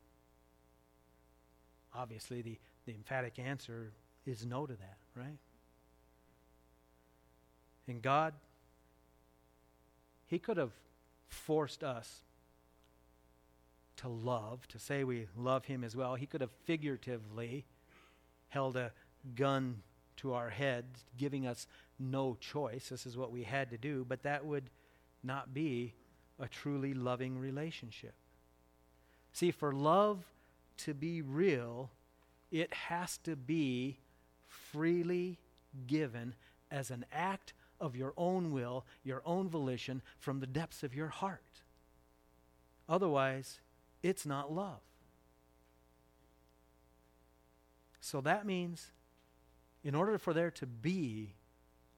Obviously, 1.94 2.42
the, 2.42 2.58
the 2.86 2.92
emphatic 2.92 3.38
answer 3.38 3.92
is 4.26 4.44
no 4.44 4.66
to 4.66 4.74
that, 4.74 4.98
right? 5.16 5.38
And 7.88 8.02
God, 8.02 8.34
He 10.26 10.38
could 10.38 10.56
have 10.56 10.72
forced 11.28 11.82
us 11.82 12.22
to 13.98 14.08
love, 14.08 14.66
to 14.68 14.78
say 14.78 15.04
we 15.04 15.26
love 15.36 15.64
him 15.66 15.84
as 15.84 15.94
well. 15.94 16.14
He 16.14 16.26
could 16.26 16.40
have 16.40 16.50
figuratively 16.64 17.64
held 18.48 18.76
a 18.76 18.92
gun 19.34 19.82
to 20.16 20.32
our 20.32 20.50
heads, 20.50 21.04
giving 21.16 21.46
us 21.46 21.66
no 21.98 22.36
choice. 22.40 22.88
This 22.88 23.06
is 23.06 23.16
what 23.16 23.32
we 23.32 23.42
had 23.42 23.70
to 23.70 23.78
do, 23.78 24.04
but 24.08 24.22
that 24.22 24.44
would 24.44 24.70
not 25.22 25.54
be 25.54 25.94
a 26.38 26.48
truly 26.48 26.94
loving 26.94 27.38
relationship. 27.38 28.14
See, 29.32 29.50
for 29.50 29.72
love 29.72 30.24
to 30.78 30.94
be 30.94 31.22
real, 31.22 31.90
it 32.50 32.72
has 32.72 33.18
to 33.18 33.36
be 33.36 33.98
freely 34.48 35.38
given 35.86 36.34
as 36.70 36.90
an 36.90 37.04
act 37.12 37.52
of 37.80 37.96
your 37.96 38.12
own 38.16 38.52
will, 38.52 38.84
your 39.02 39.22
own 39.24 39.48
volition, 39.48 40.02
from 40.18 40.40
the 40.40 40.46
depths 40.46 40.82
of 40.82 40.94
your 40.94 41.08
heart. 41.08 41.62
Otherwise, 42.88 43.60
it's 44.04 44.26
not 44.26 44.52
love. 44.52 44.82
So 48.00 48.20
that 48.20 48.44
means, 48.44 48.90
in 49.82 49.94
order 49.94 50.18
for 50.18 50.34
there 50.34 50.50
to 50.52 50.66
be 50.66 51.34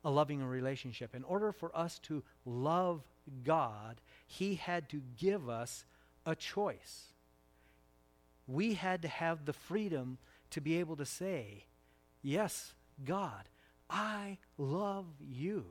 a 0.05 0.11
loving 0.11 0.43
relationship, 0.43 1.17
in 1.17 1.25
order 1.25 1.51
for 1.51 1.77
us 1.77 1.99
to 2.05 2.23
love 2.45 3.03
God, 3.43 4.01
He 4.25 4.55
had 4.55 4.89
to 4.91 5.03
give 5.19 5.49
us 5.49 5.85
a 6.25 6.37
choice. 6.37 7.07
We 8.47 8.75
had 8.75 9.03
to 9.03 9.09
have 9.09 9.45
the 9.45 9.53
freedom 9.53 10.19
to 10.51 10.61
be 10.61 10.79
able 10.79 10.95
to 10.97 11.05
say, 11.05 11.65
Yes, 12.23 12.73
God, 13.05 13.49
I 13.91 14.39
love 14.57 15.07
you. 15.21 15.65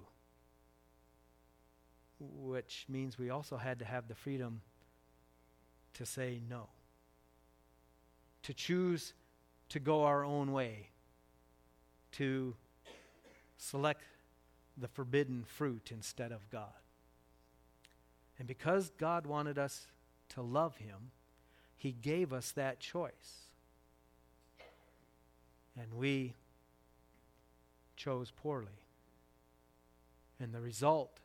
Which 2.20 2.86
means 2.90 3.18
we 3.18 3.30
also 3.30 3.56
had 3.56 3.80
to 3.80 3.86
have 3.86 4.10
the 4.10 4.16
freedom 4.16 4.62
to 5.96 6.06
say 6.06 6.40
no, 6.50 6.68
to 8.44 8.54
choose 8.54 9.14
to 9.70 9.80
go 9.80 10.04
our 10.04 10.24
own 10.24 10.52
way, 10.52 10.90
to 12.14 12.56
select 13.58 14.04
the 14.78 14.88
forbidden 14.88 15.44
fruit 15.46 15.90
instead 15.92 16.32
of 16.32 16.50
God. 16.50 16.70
And 18.38 18.48
because 18.48 18.92
God 18.98 19.26
wanted 19.26 19.58
us 19.58 19.88
to 20.30 20.42
love 20.42 20.78
Him, 20.78 21.12
He 21.78 21.92
gave 21.92 22.34
us 22.34 22.52
that 22.52 22.80
choice. 22.80 23.50
And 25.80 25.94
we 25.94 26.34
chose 27.96 28.32
poorly. 28.32 28.68
And 30.40 30.54
the 30.54 30.62
result 30.62 31.20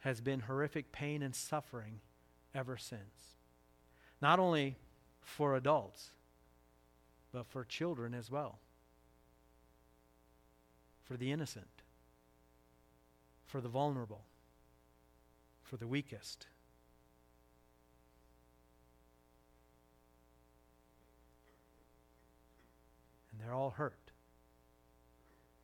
has 0.00 0.20
been 0.20 0.40
horrific 0.40 0.92
pain 0.92 1.22
and 1.22 1.34
suffering 1.34 2.00
ever 2.54 2.76
since 2.76 3.33
not 4.24 4.38
only 4.38 4.74
for 5.20 5.54
adults, 5.54 6.08
but 7.30 7.44
for 7.44 7.62
children 7.62 8.14
as 8.14 8.30
well, 8.30 8.58
for 11.02 11.18
the 11.18 11.30
innocent, 11.30 11.68
for 13.44 13.60
the 13.60 13.68
vulnerable, 13.68 14.22
for 15.62 15.76
the 15.76 15.86
weakest. 15.86 16.46
And 23.30 23.38
they're 23.38 23.54
all 23.54 23.74
hurt 23.76 24.10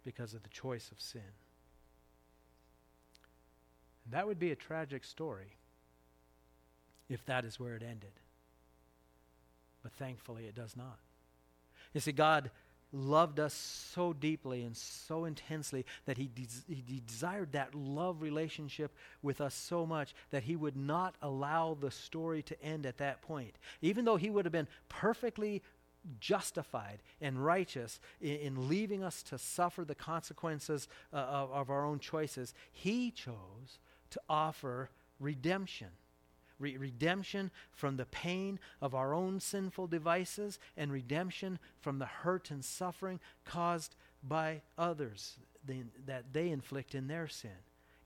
because 0.05 0.35
of 0.35 0.43
the 0.43 0.51
choice 0.51 0.91
of 0.93 1.01
sin. 1.01 1.23
And 4.05 4.13
that 4.13 4.27
would 4.27 4.39
be 4.39 4.53
a 4.53 4.57
tragic 4.57 5.03
story 5.05 5.57
if 7.09 7.25
that 7.25 7.47
is 7.47 7.59
where 7.59 7.75
it 7.75 7.83
ended. 7.83 8.20
But 9.83 9.93
thankfully, 9.93 10.47
it 10.47 10.55
does 10.55 10.77
not. 10.77 10.99
You 11.95 12.01
see, 12.01 12.13
God 12.13 12.51
loved 12.93 13.39
us 13.39 13.55
so 13.55 14.13
deeply 14.13 14.63
and 14.63 14.77
so 14.77 15.25
intensely 15.25 15.87
that 16.07 16.19
he, 16.19 16.27
de- 16.27 16.75
he 16.75 17.03
desired 17.07 17.53
that 17.53 17.75
love 17.75 18.21
relationship 18.21 18.93
with 19.23 19.41
us 19.41 19.55
so 19.55 19.87
much 19.87 20.15
that 20.31 20.43
he 20.43 20.57
would 20.57 20.77
not 20.77 21.15
allow 21.23 21.77
the 21.81 21.91
story 21.91 22.43
to 22.43 22.63
end 22.63 22.87
at 22.87 22.99
that 22.99 23.23
point. 23.23 23.55
Even 23.81 24.05
though 24.05 24.17
he 24.17 24.31
would 24.31 24.45
have 24.45 24.53
been 24.53 24.69
perfectly 24.89 25.63
justified 26.19 27.01
and 27.21 27.45
righteous 27.45 28.01
in, 28.21 28.37
in 28.37 28.69
leaving 28.69 29.05
us 29.05 29.23
to 29.23 29.39
suffer 29.39 29.85
the 29.85 29.95
consequences 29.95 30.89
uh, 31.13 31.17
of, 31.17 31.53
of 31.53 31.71
our 31.71 31.85
own 31.85 31.99
choices, 31.99 32.55
he 32.73 33.11
chose 33.11 33.79
to 34.11 34.21
offer 34.29 34.91
redemption 35.21 35.89
re- 36.61 36.77
redemption 36.77 37.51
from 37.73 37.97
the 37.97 38.07
pain 38.07 38.61
of 38.81 38.95
our 38.95 39.13
own 39.13 39.41
sinful 39.41 39.89
devices, 39.89 40.59
and 40.77 40.93
redemption 40.93 41.59
from 41.81 41.99
the 41.99 42.07
hurt 42.07 42.51
and 42.51 42.65
suffering 42.65 43.19
caused 43.45 43.97
by 44.23 44.63
others 44.79 45.39
that 46.07 46.33
they 46.33 46.51
inflict 46.51 46.95
in 46.95 47.09
their 47.09 47.27
sin. 47.27 47.51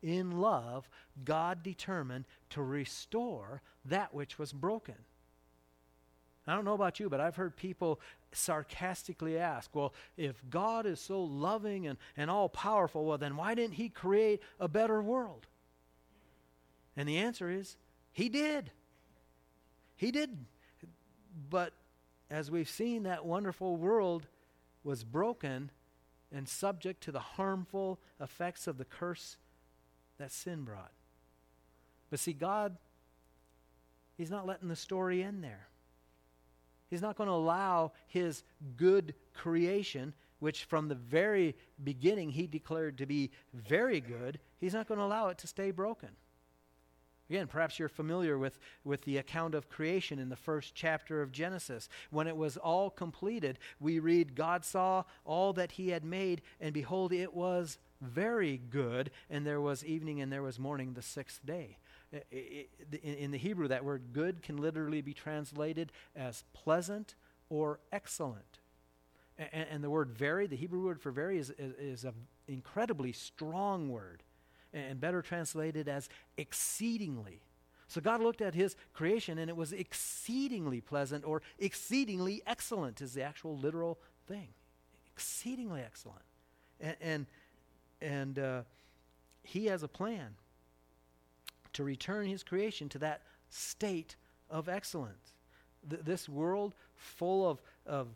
In 0.03 0.40
love, 0.40 0.88
God 1.25 1.62
determined 1.62 2.27
to 2.51 2.62
restore 2.62 3.62
that 3.85 4.14
which 4.14 4.38
was 4.38 4.53
broken. 4.53 4.97
I 6.47 6.55
don't 6.55 6.67
know 6.67 6.75
about 6.75 7.01
you, 7.01 7.09
but 7.09 7.21
I've 7.21 7.37
heard 7.37 7.57
people 7.57 8.01
sarcastically 8.33 9.38
ask, 9.38 9.75
well, 9.75 9.95
if 10.17 10.43
God 10.51 10.85
is 10.85 11.01
so 11.01 11.23
loving 11.23 11.87
and, 11.87 11.97
and 12.17 12.31
all 12.31 12.51
powerful, 12.51 13.07
well, 13.07 13.17
then 13.17 13.37
why 13.37 13.55
didn't 13.55 13.75
He 13.75 13.88
create 13.88 14.43
a 14.61 14.69
better 14.69 15.03
world? 15.03 15.47
And 16.97 17.09
the 17.09 17.17
answer 17.17 17.49
is 17.49 17.77
he 18.14 18.29
did. 18.29 18.70
He 19.96 20.11
did. 20.11 20.31
But 21.50 21.74
as 22.31 22.50
we've 22.50 22.68
seen, 22.68 23.03
that 23.03 23.27
wonderful 23.27 23.77
world 23.77 24.27
was 24.85 25.05
broken 25.05 25.70
and 26.33 26.48
subject 26.48 27.03
to 27.03 27.12
the 27.12 27.20
harmful 27.20 27.98
effects 28.20 28.66
of 28.66 28.79
the 28.79 28.85
curse 28.85 29.37
that 30.18 30.31
sin 30.31 30.62
brought. 30.62 30.92
But 32.09 32.20
see, 32.20 32.33
God, 32.33 32.77
He's 34.16 34.31
not 34.31 34.46
letting 34.46 34.68
the 34.68 34.77
story 34.77 35.24
end 35.24 35.42
there. 35.42 35.66
He's 36.88 37.03
not 37.03 37.16
going 37.16 37.27
to 37.27 37.35
allow 37.35 37.92
His 38.07 38.44
good 38.77 39.14
creation, 39.33 40.14
which 40.38 40.64
from 40.64 40.87
the 40.87 40.94
very 40.94 41.57
beginning 41.83 42.31
He 42.31 42.46
declared 42.46 42.98
to 42.98 43.07
be 43.07 43.33
very 43.53 44.00
good, 44.00 44.38
He's 44.61 44.74
not 44.74 44.87
going 44.87 44.98
to 44.98 45.05
allow 45.05 45.29
it 45.29 45.38
to 45.38 45.48
stay 45.48 45.72
broken. 45.72 46.11
Again, 47.35 47.49
perhaps 47.49 47.81
you're 47.81 47.88
familiar 47.88 48.38
with, 48.38 48.61
with 48.85 49.03
the 49.03 49.18
account 49.18 49.57
of 49.57 49.68
creation 49.68 50.20
in 50.20 50.29
the 50.29 50.37
first 50.37 50.73
chapter 50.73 51.20
of 51.20 51.33
Genesis. 51.33 51.88
When 52.11 52.29
it 52.29 52.37
was 52.37 52.57
all 52.57 52.90
completed, 52.90 53.59
we 53.81 53.99
read, 53.99 54.37
God 54.37 54.64
saw 54.64 55.03
all 55.25 55.53
that 55.55 55.73
he 55.73 55.88
had 55.88 56.05
made, 56.05 56.42
and 56.61 56.73
behold, 56.73 57.12
it 57.12 57.35
was 57.35 57.79
very 58.01 58.57
good, 58.70 59.11
and 59.29 59.44
there 59.44 59.61
was 59.61 59.85
evening 59.85 60.20
and 60.20 60.33
there 60.33 60.44
was 60.44 60.61
morning 60.61 60.92
the 60.92 61.03
sixth 61.03 61.44
day. 61.44 61.79
In 63.03 63.33
the 63.33 63.38
Hebrew, 63.38 63.66
that 63.66 63.85
word 63.85 64.12
good 64.12 64.40
can 64.40 64.59
literally 64.59 65.01
be 65.01 65.12
translated 65.12 65.90
as 66.14 66.44
pleasant 66.53 67.16
or 67.49 67.81
excellent. 67.90 68.61
And 69.53 69.83
the 69.83 69.90
word 69.90 70.11
very, 70.11 70.47
the 70.47 70.55
Hebrew 70.55 70.85
word 70.85 71.01
for 71.01 71.11
very, 71.11 71.38
is, 71.38 71.51
is 71.59 72.05
an 72.05 72.14
incredibly 72.47 73.11
strong 73.11 73.88
word 73.88 74.23
and 74.74 75.00
better 75.00 75.22
translated 75.22 75.88
as 75.88 76.08
exceedingly. 76.37 77.40
So 77.87 78.00
God 78.00 78.20
looked 78.20 78.40
at 78.40 78.54
his 78.54 78.76
creation 78.92 79.38
and 79.38 79.48
it 79.48 79.56
was 79.56 79.72
exceedingly 79.72 80.80
pleasant 80.80 81.24
or 81.24 81.42
exceedingly 81.58 82.42
excellent, 82.46 83.00
is 83.00 83.14
the 83.14 83.22
actual 83.22 83.56
literal 83.56 83.98
thing. 84.26 84.48
Exceedingly 85.14 85.80
excellent. 85.80 86.24
And, 86.80 86.96
and, 87.00 87.26
and 88.00 88.38
uh, 88.38 88.62
he 89.42 89.66
has 89.66 89.82
a 89.82 89.88
plan 89.88 90.34
to 91.74 91.84
return 91.84 92.26
his 92.26 92.42
creation 92.42 92.88
to 92.90 92.98
that 92.98 93.22
state 93.50 94.16
of 94.50 94.68
excellence. 94.68 95.34
Th- 95.88 96.02
this 96.02 96.28
world 96.28 96.74
full 96.96 97.48
of, 97.48 97.62
of 97.87 98.08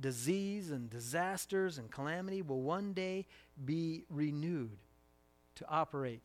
disease 0.00 0.70
and 0.70 0.88
disasters 0.88 1.78
and 1.78 1.90
calamity 1.90 2.40
will 2.40 2.62
one 2.62 2.92
day 2.92 3.26
be 3.64 4.04
renewed 4.08 4.78
to 5.56 5.68
operate 5.68 6.22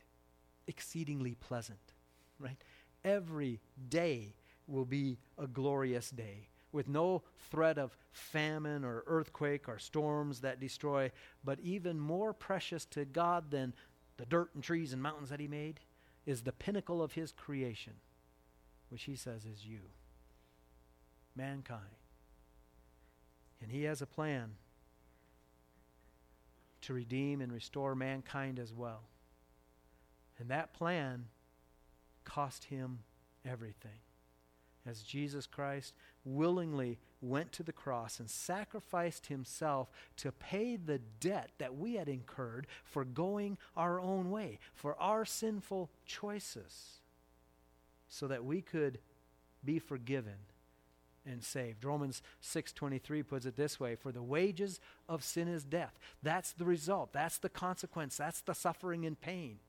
exceedingly 0.68 1.36
pleasant, 1.36 1.94
right? 2.40 2.58
Every 3.04 3.60
day 3.90 4.36
will 4.68 4.86
be 4.86 5.18
a 5.38 5.48
glorious 5.48 6.10
day 6.12 6.48
with 6.72 6.88
no 6.88 7.24
threat 7.50 7.78
of 7.78 7.98
famine 8.12 8.86
or 8.86 9.04
earthquake 9.08 9.68
or 9.68 9.80
storms 9.80 10.42
that 10.42 10.60
destroy, 10.60 11.12
but 11.44 11.60
even 11.60 12.00
more 12.00 12.34
precious 12.34 12.86
to 12.86 13.04
God 13.06 13.52
than 13.52 13.74
the 14.18 14.26
dirt 14.26 14.52
and 14.54 14.64
trees 14.64 14.94
and 14.94 15.02
mountains 15.02 15.30
that 15.30 15.40
He 15.40 15.48
made 15.48 15.80
is 16.26 16.42
the 16.42 16.52
pinnacle 16.52 17.02
of 17.02 17.14
His 17.14 17.32
creation, 17.32 17.94
which 18.90 19.04
He 19.04 19.16
says 19.16 19.46
is 19.46 19.66
you, 19.66 19.80
mankind. 21.36 21.82
And 23.62 23.72
He 23.72 23.84
has 23.84 24.02
a 24.02 24.08
plan 24.08 24.52
to 26.82 26.94
redeem 26.94 27.42
and 27.42 27.52
restore 27.52 27.96
mankind 27.96 28.60
as 28.60 28.74
well. 28.74 29.02
And 30.42 30.50
that 30.50 30.74
plan 30.74 31.26
cost 32.24 32.64
him 32.66 33.02
everything. 33.46 34.00
As 34.88 35.04
Jesus 35.04 35.46
Christ 35.46 35.94
willingly 36.26 36.98
went 37.22 37.52
to 37.52 37.62
the 37.62 37.72
cross 37.72 38.20
and 38.20 38.28
sacrificed 38.28 39.28
himself 39.28 39.92
to 40.18 40.32
pay 40.32 40.78
the 40.78 40.98
debt 40.98 41.52
that 41.60 41.78
we 41.78 41.94
had 41.94 42.10
incurred 42.10 42.66
for 42.84 43.06
going 43.06 43.60
our 43.78 44.00
own 44.00 44.32
way, 44.32 44.58
for 44.74 45.00
our 45.00 45.26
sinful 45.26 45.92
choices, 46.08 47.02
so 48.10 48.28
that 48.28 48.44
we 48.44 48.64
could 48.64 48.98
be 49.64 49.78
forgiven 49.78 50.38
and 51.24 51.44
saved. 51.44 51.86
Romans 51.86 52.24
6:23 52.40 53.22
puts 53.22 53.46
it 53.46 53.56
this 53.56 53.80
way, 53.80 53.96
for 53.96 54.12
the 54.12 54.24
wages 54.24 54.80
of 55.08 55.24
sin 55.24 55.48
is 55.48 55.64
death. 55.64 56.00
That's 56.24 56.52
the 56.52 56.66
result. 56.66 57.14
That's 57.14 57.38
the 57.38 57.50
consequence. 57.50 58.18
That's 58.18 58.42
the 58.42 58.56
suffering 58.56 59.06
and 59.06 59.22
pain. 59.22 59.60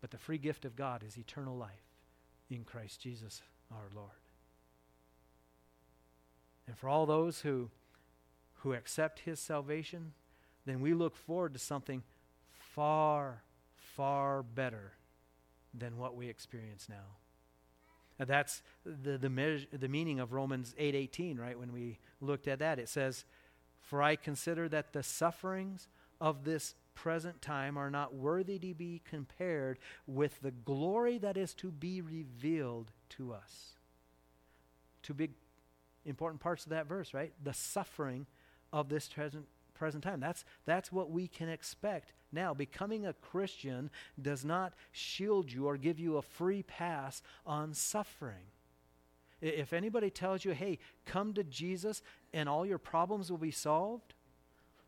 But 0.00 0.10
the 0.10 0.18
free 0.18 0.38
gift 0.38 0.64
of 0.64 0.76
God 0.76 1.02
is 1.06 1.18
eternal 1.18 1.56
life 1.56 1.70
in 2.50 2.64
Christ 2.64 3.00
Jesus 3.00 3.42
our 3.70 3.88
Lord. 3.94 4.10
And 6.66 6.76
for 6.76 6.88
all 6.88 7.06
those 7.06 7.40
who, 7.40 7.70
who 8.56 8.74
accept 8.74 9.20
his 9.20 9.40
salvation, 9.40 10.12
then 10.66 10.80
we 10.80 10.94
look 10.94 11.16
forward 11.16 11.54
to 11.54 11.58
something 11.58 12.02
far, 12.50 13.42
far 13.74 14.42
better 14.42 14.92
than 15.74 15.96
what 15.96 16.14
we 16.14 16.28
experience 16.28 16.88
now. 16.88 17.16
And 18.18 18.28
that's 18.28 18.62
the, 18.84 19.16
the, 19.16 19.30
measure, 19.30 19.66
the 19.72 19.88
meaning 19.88 20.20
of 20.20 20.32
Romans 20.32 20.74
8.18, 20.78 21.38
right? 21.38 21.58
When 21.58 21.72
we 21.72 21.98
looked 22.20 22.48
at 22.48 22.58
that, 22.58 22.78
it 22.78 22.88
says, 22.88 23.24
For 23.80 24.02
I 24.02 24.16
consider 24.16 24.68
that 24.68 24.92
the 24.92 25.02
sufferings 25.02 25.88
of 26.20 26.44
this 26.44 26.74
present 26.98 27.40
time 27.40 27.76
are 27.76 27.92
not 27.92 28.12
worthy 28.12 28.58
to 28.58 28.74
be 28.74 29.00
compared 29.08 29.78
with 30.08 30.40
the 30.42 30.50
glory 30.50 31.16
that 31.18 31.36
is 31.36 31.54
to 31.54 31.70
be 31.70 32.00
revealed 32.00 32.90
to 33.08 33.32
us. 33.32 33.74
Two 35.02 35.14
big 35.14 35.30
important 36.04 36.40
parts 36.40 36.64
of 36.64 36.70
that 36.70 36.88
verse, 36.88 37.14
right? 37.14 37.32
The 37.44 37.54
suffering 37.54 38.26
of 38.72 38.88
this 38.88 39.08
present 39.08 39.46
present 39.74 40.02
time. 40.02 40.18
That's 40.18 40.44
that's 40.66 40.90
what 40.90 41.08
we 41.08 41.28
can 41.28 41.48
expect. 41.48 42.12
Now, 42.32 42.52
becoming 42.52 43.06
a 43.06 43.12
Christian 43.12 43.90
does 44.20 44.44
not 44.44 44.74
shield 44.90 45.52
you 45.52 45.68
or 45.68 45.76
give 45.76 46.00
you 46.00 46.16
a 46.16 46.22
free 46.22 46.64
pass 46.64 47.22
on 47.46 47.74
suffering. 47.74 48.50
If 49.40 49.72
anybody 49.72 50.10
tells 50.10 50.44
you, 50.44 50.50
"Hey, 50.50 50.80
come 51.06 51.32
to 51.34 51.44
Jesus 51.44 52.02
and 52.32 52.48
all 52.48 52.66
your 52.66 52.78
problems 52.78 53.30
will 53.30 53.38
be 53.38 53.52
solved," 53.52 54.14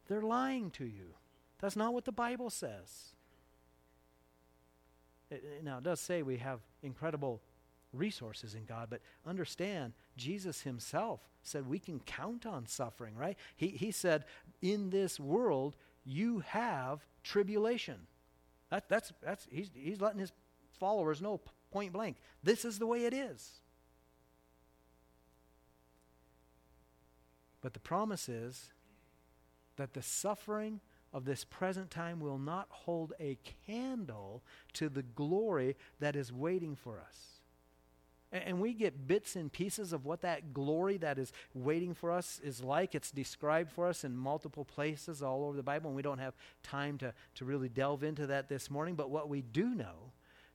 they're 0.09 0.23
lying 0.23 0.73
to 0.73 0.85
you. 0.85 1.15
That's 1.61 1.77
not 1.77 1.93
what 1.93 2.05
the 2.05 2.13
Bible 2.13 2.51
says. 2.51 3.15
It, 5.31 5.63
now, 5.63 5.79
it 5.79 5.85
does 5.85 6.01
say 6.01 6.23
we 6.23 6.39
have 6.39 6.61
incredible 6.83 7.41
resources 7.93 8.55
in 8.55 8.65
God, 8.65 8.89
but 8.91 9.01
understand, 9.27 9.93
Jesus 10.17 10.63
himself 10.63 11.21
said 11.43 11.67
we 11.67 11.79
can 11.79 12.01
count 12.01 12.47
on 12.47 12.67
suffering, 12.67 13.15
right? 13.17 13.37
He, 13.57 13.69
he 13.69 13.91
said, 13.91 14.25
in 14.63 14.91
this 14.91 15.19
world, 15.19 15.77
you 16.05 16.41
have 16.41 17.05
tribulation. 17.23 18.07
That, 18.71 18.89
that's, 18.89 19.13
that's, 19.23 19.47
he's, 19.51 19.71
he's 19.75 20.01
letting 20.01 20.21
his 20.21 20.33
followers 20.79 21.21
know 21.21 21.41
point 21.71 21.93
blank 21.93 22.17
this 22.43 22.65
is 22.65 22.79
the 22.79 22.87
way 22.87 23.05
it 23.05 23.13
is. 23.13 23.61
But 27.61 27.75
the 27.75 27.81
promise 27.81 28.29
is 28.29 28.73
that 29.77 29.93
the 29.93 30.03
suffering 30.03 30.81
of 31.13 31.25
this 31.25 31.45
present 31.45 31.91
time 31.91 32.21
will 32.21 32.39
not 32.39 32.67
hold 32.71 33.13
a 33.19 33.37
candle 33.67 34.43
to 34.75 34.89
the 34.89 35.03
glory 35.03 35.77
that 35.99 36.17
is 36.17 36.33
waiting 36.33 36.77
for 36.77 37.01
us. 37.01 37.27
And 38.33 38.61
we 38.61 38.75
get 38.75 39.09
bits 39.09 39.35
and 39.35 39.53
pieces 39.53 39.93
of 39.93 40.05
what 40.05 40.21
that 40.21 40.55
glory 40.55 40.99
that 40.99 41.19
is 41.19 41.33
waiting 41.53 41.95
for 41.95 42.13
us 42.13 42.41
is 42.45 42.63
like. 42.63 42.95
It's 42.95 43.11
described 43.11 43.73
for 43.73 43.89
us 43.89 44.05
in 44.05 44.17
multiple 44.17 44.65
places 44.65 45.21
all 45.21 45.47
over 45.47 45.57
the 45.57 45.65
Bible, 45.65 45.89
and 45.89 45.97
we 45.97 46.03
don't 46.03 46.19
have 46.19 46.35
time 46.63 46.97
to, 46.99 47.13
to 47.35 47.45
really 47.45 47.69
delve 47.69 48.05
into 48.05 48.29
that 48.29 48.49
this 48.49 48.71
morning. 48.71 48.95
But 48.95 49.11
what 49.11 49.29
we 49.29 49.43
do 49.43 49.75
know 49.75 50.13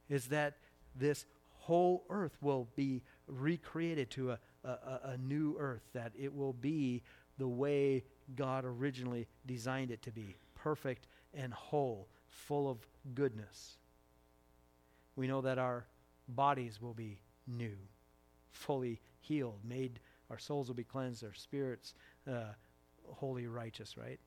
is 0.07 0.27
that 0.27 0.55
this 0.95 1.25
whole 1.57 2.05
earth 2.09 2.37
will 2.39 2.69
be 2.77 3.03
recreated 3.27 4.09
to 4.11 4.31
a, 4.31 4.39
a, 4.63 4.99
a 5.03 5.17
new 5.17 5.57
earth, 5.59 5.83
that 5.93 6.13
it 6.17 6.33
will 6.33 6.53
be 6.53 7.03
the 7.37 7.47
way 7.47 8.05
God 8.37 8.63
originally 8.63 9.27
designed 9.45 9.91
it 9.91 10.01
to 10.03 10.11
be 10.11 10.37
perfect 10.65 11.05
and 11.35 11.53
whole, 11.53 12.07
full 12.27 12.67
of 12.67 12.79
goodness. 13.13 13.77
We 15.15 15.27
know 15.27 15.41
that 15.41 15.59
our 15.59 15.85
bodies 16.27 16.81
will 16.81 16.95
be 16.95 17.19
new, 17.45 17.77
fully 18.49 18.99
healed, 19.19 19.59
made, 19.63 19.99
our 20.31 20.39
souls 20.39 20.67
will 20.67 20.75
be 20.75 20.83
cleansed, 20.83 21.23
our 21.23 21.35
spirits 21.35 21.93
uh, 22.27 22.53
holy, 23.07 23.45
righteous, 23.45 23.95
right? 23.95 24.19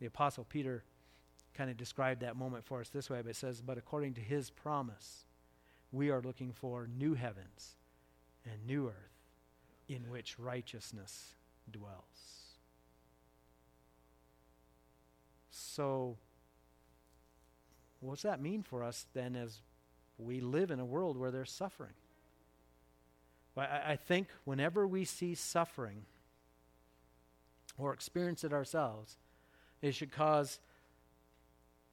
The 0.00 0.06
Apostle 0.06 0.44
Peter 0.48 0.82
kind 1.54 1.70
of 1.70 1.76
described 1.76 2.22
that 2.22 2.34
moment 2.34 2.64
for 2.64 2.80
us 2.80 2.88
this 2.88 3.08
way, 3.08 3.20
but 3.22 3.30
it 3.30 3.36
says, 3.36 3.62
But 3.62 3.78
according 3.78 4.14
to 4.14 4.20
his 4.20 4.50
promise, 4.50 5.26
we 5.92 6.10
are 6.10 6.20
looking 6.20 6.52
for 6.52 6.88
new 6.88 7.14
heavens 7.14 7.76
and 8.44 8.66
new 8.66 8.88
earth 8.88 9.28
in 9.88 10.10
which 10.10 10.40
righteousness 10.40 11.36
dwells. 11.70 12.41
So, 15.74 16.18
what 18.00 18.16
does 18.16 18.22
that 18.24 18.42
mean 18.42 18.62
for 18.62 18.84
us 18.84 19.06
then 19.14 19.36
as 19.36 19.62
we 20.18 20.40
live 20.40 20.70
in 20.70 20.80
a 20.80 20.84
world 20.84 21.16
where 21.16 21.30
there's 21.30 21.50
suffering? 21.50 21.94
Well, 23.54 23.66
I, 23.70 23.92
I 23.92 23.96
think 23.96 24.28
whenever 24.44 24.86
we 24.86 25.06
see 25.06 25.34
suffering 25.34 26.04
or 27.78 27.94
experience 27.94 28.44
it 28.44 28.52
ourselves, 28.52 29.16
it 29.80 29.94
should 29.94 30.12
cause 30.12 30.60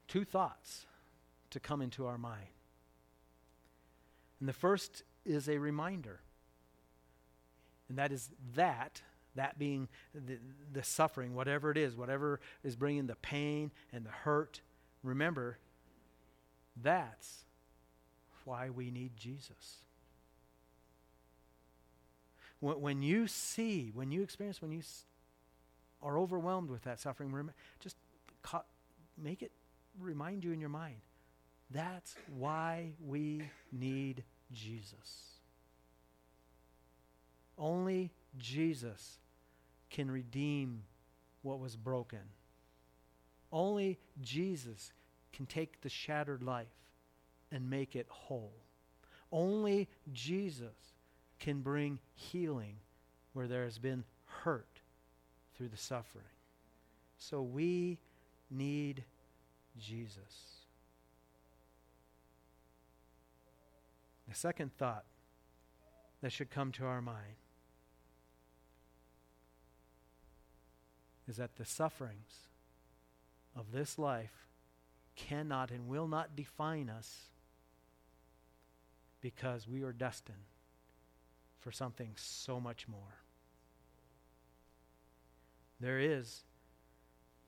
two 0.09 0.25
thoughts 0.25 0.85
to 1.51 1.61
come 1.61 1.81
into 1.81 2.05
our 2.05 2.17
mind. 2.17 2.49
And 4.41 4.49
the 4.49 4.53
first 4.53 5.03
is 5.25 5.47
a 5.47 5.57
reminder, 5.57 6.19
and 7.87 7.97
that 7.97 8.11
is 8.11 8.29
that 8.55 9.01
that 9.39 9.57
being 9.57 9.87
the, 10.13 10.37
the 10.73 10.83
suffering, 10.83 11.33
whatever 11.33 11.71
it 11.71 11.77
is, 11.77 11.95
whatever 11.95 12.39
is 12.63 12.75
bringing 12.75 13.07
the 13.07 13.15
pain 13.15 13.71
and 13.93 14.05
the 14.05 14.11
hurt. 14.11 14.61
Remember, 15.01 15.57
that's 16.81 17.45
why 18.43 18.69
we 18.69 18.91
need 18.91 19.15
Jesus. 19.15 19.77
When, 22.59 22.81
when 22.81 23.01
you 23.01 23.27
see, 23.27 23.91
when 23.93 24.11
you 24.11 24.21
experience, 24.21 24.61
when 24.61 24.71
you 24.71 24.81
are 26.03 26.17
overwhelmed 26.17 26.69
with 26.69 26.83
that 26.83 26.99
suffering, 26.99 27.49
just 27.79 27.95
ca- 28.43 28.63
make 29.17 29.41
it 29.41 29.51
remind 29.99 30.43
you 30.43 30.51
in 30.51 30.59
your 30.59 30.69
mind 30.69 30.97
that's 31.71 32.15
why 32.35 32.91
we 33.05 33.43
need 33.71 34.23
Jesus. 34.51 35.37
Only 37.57 38.11
Jesus 38.37 39.19
can 39.89 40.09
redeem 40.11 40.83
what 41.41 41.59
was 41.59 41.75
broken. 41.75 42.19
Only 43.51 43.97
Jesus 44.21 44.91
can 45.33 45.45
take 45.45 45.81
the 45.81 45.89
shattered 45.89 46.43
life 46.43 46.67
and 47.51 47.69
make 47.69 47.95
it 47.95 48.07
whole. 48.09 48.53
Only 49.31 49.87
Jesus 50.11 50.75
can 51.39 51.61
bring 51.61 51.99
healing 52.13 52.75
where 53.33 53.47
there 53.47 53.63
has 53.63 53.79
been 53.79 54.03
hurt 54.25 54.81
through 55.55 55.69
the 55.69 55.77
suffering. 55.77 56.25
So 57.17 57.41
we 57.41 57.99
need 58.49 59.03
Jesus. 59.77 60.63
The 64.27 64.35
second 64.35 64.75
thought 64.77 65.05
that 66.21 66.31
should 66.31 66.49
come 66.49 66.71
to 66.73 66.85
our 66.85 67.01
mind 67.01 67.35
is 71.29 71.37
that 71.37 71.55
the 71.57 71.65
sufferings 71.65 72.47
of 73.55 73.71
this 73.71 73.99
life 73.99 74.47
cannot 75.15 75.69
and 75.69 75.87
will 75.87 76.07
not 76.07 76.35
define 76.35 76.89
us 76.89 77.27
because 79.21 79.67
we 79.67 79.83
are 79.83 79.93
destined 79.93 80.37
for 81.59 81.71
something 81.71 82.11
so 82.15 82.59
much 82.59 82.87
more. 82.87 83.19
There 85.79 85.99
is 85.99 86.41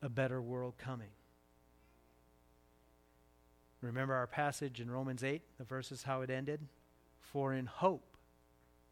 a 0.01 0.09
better 0.09 0.41
world 0.41 0.75
coming. 0.77 1.11
Remember 3.81 4.13
our 4.13 4.27
passage 4.27 4.79
in 4.79 4.91
Romans 4.91 5.23
8, 5.23 5.41
the 5.57 5.63
verses 5.63 6.03
how 6.03 6.21
it 6.21 6.29
ended? 6.29 6.59
For 7.19 7.53
in 7.53 7.65
hope, 7.65 8.15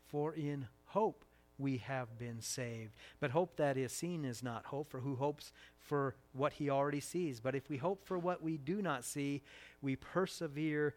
for 0.07 0.33
in 0.33 0.67
hope 0.87 1.23
we 1.59 1.77
have 1.77 2.17
been 2.17 2.41
saved. 2.41 2.93
But 3.19 3.31
hope 3.31 3.57
that 3.57 3.77
is 3.77 3.91
seen 3.91 4.25
is 4.25 4.41
not 4.41 4.65
hope, 4.65 4.89
for 4.89 4.99
who 4.99 5.15
hopes 5.15 5.51
for 5.77 6.15
what 6.33 6.53
he 6.53 6.69
already 6.69 7.01
sees? 7.01 7.39
But 7.39 7.53
if 7.53 7.69
we 7.69 7.77
hope 7.77 8.05
for 8.05 8.17
what 8.17 8.41
we 8.41 8.57
do 8.57 8.81
not 8.81 9.03
see, 9.03 9.41
we 9.81 9.95
persevere 9.95 10.95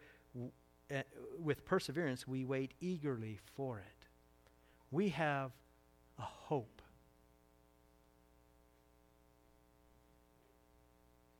uh, 0.93 1.01
with 1.39 1.65
perseverance, 1.65 2.27
we 2.27 2.45
wait 2.45 2.73
eagerly 2.79 3.39
for 3.55 3.79
it. 3.79 4.07
We 4.91 5.09
have 5.09 5.51
a 6.17 6.23
hope. 6.23 6.81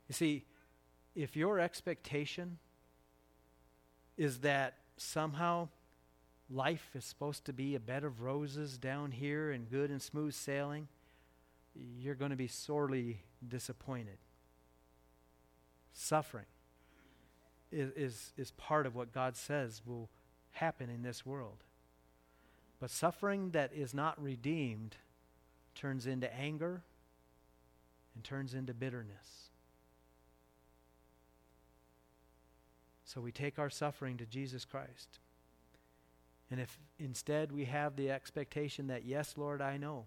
You 0.07 0.13
see, 0.13 0.45
if 1.15 1.36
your 1.36 1.59
expectation 1.59 2.57
is 4.17 4.39
that 4.39 4.76
somehow 4.97 5.69
life 6.54 6.89
is 6.93 7.04
supposed 7.04 7.45
to 7.45 7.54
be 7.54 7.76
a 7.76 7.80
bed 7.80 8.04
of 8.04 8.22
roses 8.22 8.78
down 8.78 9.12
here 9.12 9.51
and 9.51 9.70
good 9.70 9.89
and 9.89 10.01
smooth 10.01 10.34
sailing, 10.34 10.88
you're 11.99 12.16
going 12.16 12.32
to 12.32 12.38
be 12.38 12.47
sorely 12.47 13.22
disappointed. 13.47 14.18
Suffering 15.93 16.45
is, 17.72 17.91
is, 17.95 18.34
is 18.38 18.51
part 18.51 18.86
of 18.86 18.95
what 18.95 19.12
God 19.12 19.36
says 19.36 19.82
will 19.86 20.10
happen 20.51 20.89
in 20.89 21.01
this 21.01 21.26
world. 21.26 21.64
But 22.80 22.91
suffering 22.91 23.51
that 23.51 23.72
is 23.74 23.93
not 23.93 24.22
redeemed 24.22 24.97
turns 25.74 26.06
into 26.06 26.34
anger 26.36 26.84
and 28.14 28.24
turns 28.24 28.54
into 28.54 28.74
bitterness. 28.74 29.49
So 33.06 33.22
we 33.22 33.32
take 33.32 33.58
our 33.58 33.70
suffering 33.70 34.18
to 34.18 34.26
Jesus 34.26 34.66
Christ. 34.66 35.20
And 36.54 36.62
if 36.62 36.80
instead 36.99 37.51
we 37.51 37.66
have 37.66 37.95
the 37.95 38.12
expectation 38.12 38.86
that, 38.86 39.06
yes, 39.06 39.34
Lord, 39.38 39.60
I 39.60 39.78
know 39.78 40.06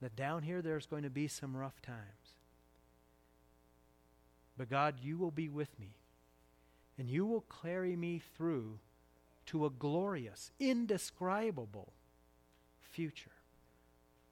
that 0.00 0.16
down 0.16 0.42
here 0.42 0.62
there's 0.62 0.86
going 0.86 1.02
to 1.02 1.10
be 1.10 1.28
some 1.28 1.54
rough 1.54 1.82
times. 1.82 1.98
But 4.56 4.70
God, 4.70 4.94
you 5.02 5.18
will 5.18 5.30
be 5.30 5.50
with 5.50 5.78
me, 5.78 5.90
and 6.96 7.10
you 7.10 7.26
will 7.26 7.44
carry 7.62 7.94
me 7.94 8.22
through 8.38 8.78
to 9.48 9.66
a 9.66 9.70
glorious, 9.70 10.50
indescribable 10.58 11.92
future 12.80 13.28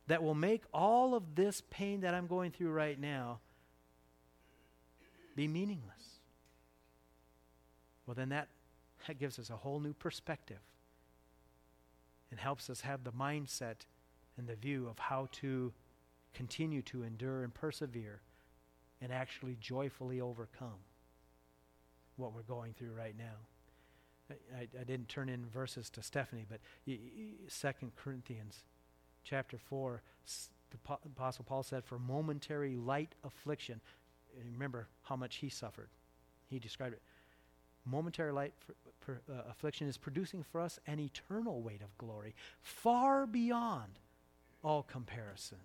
that 0.06 0.22
will 0.22 0.34
make 0.34 0.62
all 0.72 1.14
of 1.14 1.34
this 1.34 1.62
pain 1.68 2.00
that 2.00 2.14
I'm 2.14 2.26
going 2.26 2.52
through 2.52 2.70
right 2.70 2.98
now 2.98 3.40
be 5.36 5.46
meaningless. 5.46 6.20
Well, 8.06 8.14
then 8.14 8.30
that, 8.30 8.48
that 9.06 9.18
gives 9.18 9.38
us 9.38 9.50
a 9.50 9.56
whole 9.56 9.78
new 9.78 9.92
perspective 9.92 10.60
and 12.34 12.40
helps 12.40 12.68
us 12.68 12.80
have 12.80 13.04
the 13.04 13.12
mindset 13.12 13.86
and 14.36 14.48
the 14.48 14.56
view 14.56 14.88
of 14.90 14.98
how 14.98 15.28
to 15.30 15.72
continue 16.34 16.82
to 16.82 17.04
endure 17.04 17.44
and 17.44 17.54
persevere 17.54 18.22
and 19.00 19.12
actually 19.12 19.56
joyfully 19.60 20.20
overcome 20.20 20.82
what 22.16 22.34
we're 22.34 22.42
going 22.42 22.72
through 22.72 22.90
right 22.90 23.14
now. 23.16 24.34
I, 24.52 24.62
I 24.80 24.82
didn't 24.82 25.08
turn 25.08 25.28
in 25.28 25.46
verses 25.46 25.88
to 25.90 26.02
Stephanie, 26.02 26.44
but 26.48 26.58
Second 27.46 27.92
Corinthians 27.94 28.64
chapter 29.22 29.56
4, 29.56 30.02
the 30.72 30.94
Apostle 31.06 31.44
Paul 31.44 31.62
said, 31.62 31.84
For 31.84 32.00
momentary 32.00 32.74
light 32.74 33.14
affliction, 33.22 33.80
remember 34.52 34.88
how 35.02 35.14
much 35.14 35.36
he 35.36 35.48
suffered. 35.48 35.90
He 36.48 36.58
described 36.58 36.94
it. 36.94 37.02
Momentary 37.86 38.32
light 38.32 38.54
for, 38.58 38.74
for, 39.00 39.22
uh, 39.30 39.42
affliction 39.50 39.86
is 39.86 39.98
producing 39.98 40.42
for 40.42 40.60
us 40.60 40.78
an 40.86 40.98
eternal 40.98 41.60
weight 41.60 41.82
of 41.82 41.96
glory, 41.98 42.34
far 42.62 43.26
beyond 43.26 43.98
all 44.62 44.82
comparison. 44.82 45.58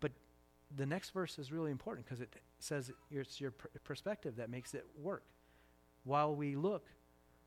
But 0.00 0.12
the 0.76 0.86
next 0.86 1.10
verse 1.10 1.38
is 1.38 1.52
really 1.52 1.70
important 1.70 2.06
because 2.06 2.20
it 2.20 2.34
says 2.58 2.90
it's 3.10 3.40
your 3.40 3.52
pr- 3.52 3.68
perspective 3.84 4.36
that 4.36 4.50
makes 4.50 4.74
it 4.74 4.84
work. 5.00 5.22
While 6.02 6.34
we 6.34 6.56
look 6.56 6.86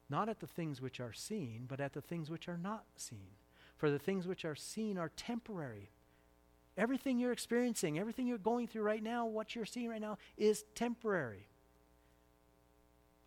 not 0.10 0.30
at 0.30 0.40
the 0.40 0.48
things 0.48 0.82
which 0.82 1.00
are 1.00 1.14
seen, 1.14 1.66
but 1.68 1.82
at 1.82 1.94
the 1.94 2.02
things 2.02 2.30
which 2.30 2.48
are 2.48 2.58
not 2.58 2.86
seen. 2.96 3.36
For 3.76 3.92
the 3.92 4.00
things 4.00 4.26
which 4.26 4.46
are 4.46 4.56
seen 4.56 4.98
are 4.98 5.12
temporary. 5.16 5.90
Everything 6.78 7.20
you're 7.20 7.32
experiencing, 7.32 8.00
everything 8.00 8.28
you're 8.28 8.38
going 8.38 8.68
through 8.68 8.84
right 8.84 9.04
now, 9.04 9.26
what 9.26 9.56
you're 9.56 9.66
seeing 9.66 9.90
right 9.90 10.02
now 10.02 10.18
is 10.38 10.64
temporary. 10.76 11.48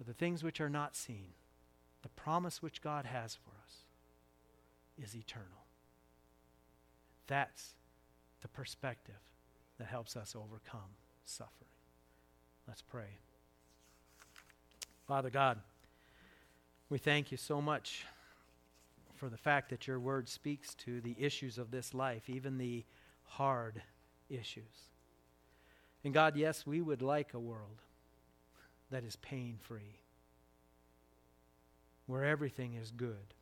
But 0.01 0.07
the 0.07 0.14
things 0.14 0.42
which 0.42 0.62
are 0.62 0.70
not 0.70 0.96
seen, 0.96 1.26
the 2.01 2.09
promise 2.09 2.62
which 2.62 2.80
God 2.80 3.05
has 3.05 3.34
for 3.34 3.51
us, 3.51 3.74
is 4.96 5.14
eternal. 5.14 5.66
That's 7.26 7.74
the 8.40 8.48
perspective 8.48 9.20
that 9.76 9.88
helps 9.88 10.16
us 10.16 10.34
overcome 10.34 10.88
suffering. 11.26 11.68
Let's 12.66 12.80
pray. 12.80 13.18
Father 15.07 15.28
God, 15.28 15.59
we 16.88 16.96
thank 16.96 17.30
you 17.30 17.36
so 17.36 17.61
much 17.61 18.07
for 19.16 19.28
the 19.28 19.36
fact 19.36 19.68
that 19.68 19.86
your 19.86 20.01
word 20.01 20.30
speaks 20.30 20.74
to 20.76 21.03
the 21.03 21.14
issues 21.18 21.59
of 21.59 21.70
this 21.70 21.92
life, 21.92 22.30
even 22.30 22.57
the 22.57 22.86
hard 23.24 23.82
issues. 24.30 24.88
And 26.05 26.14
God, 26.14 26.36
yes, 26.36 26.66
we 26.66 26.80
would 26.80 27.03
like 27.03 27.34
a 27.34 27.38
world 27.38 27.82
that 28.91 29.05
is 29.05 29.16
pain 29.16 29.57
free, 29.61 30.01
where 32.07 32.24
everything 32.24 32.74
is 32.74 32.91
good. 32.91 33.34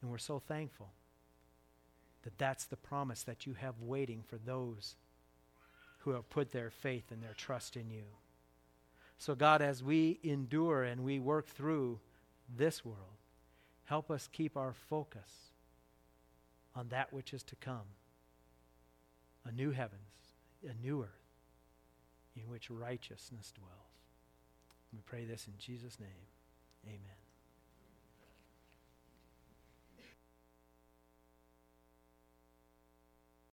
And 0.00 0.10
we're 0.10 0.18
so 0.18 0.40
thankful 0.40 0.90
that 2.24 2.38
that's 2.38 2.64
the 2.64 2.76
promise 2.76 3.22
that 3.22 3.46
you 3.46 3.54
have 3.54 3.80
waiting 3.80 4.22
for 4.26 4.36
those 4.36 4.96
who 6.00 6.10
have 6.10 6.28
put 6.30 6.50
their 6.50 6.70
faith 6.70 7.04
and 7.10 7.22
their 7.22 7.34
trust 7.34 7.76
in 7.76 7.90
you. 7.90 8.04
So, 9.18 9.36
God, 9.36 9.62
as 9.62 9.84
we 9.84 10.18
endure 10.24 10.82
and 10.82 11.04
we 11.04 11.20
work 11.20 11.46
through 11.46 12.00
this 12.48 12.84
world, 12.84 12.98
help 13.84 14.10
us 14.10 14.28
keep 14.32 14.56
our 14.56 14.72
focus 14.72 15.52
on 16.74 16.88
that 16.88 17.12
which 17.12 17.32
is 17.32 17.44
to 17.44 17.56
come 17.56 17.86
a 19.44 19.52
new 19.52 19.70
heavens, 19.70 20.00
a 20.68 20.74
new 20.84 21.02
earth 21.02 21.21
in 22.36 22.48
which 22.48 22.70
righteousness 22.70 23.52
dwells. 23.52 23.70
We 24.92 25.00
pray 25.04 25.24
this 25.24 25.46
in 25.46 25.54
Jesus' 25.58 25.98
name. 25.98 26.26
Amen. 26.86 27.21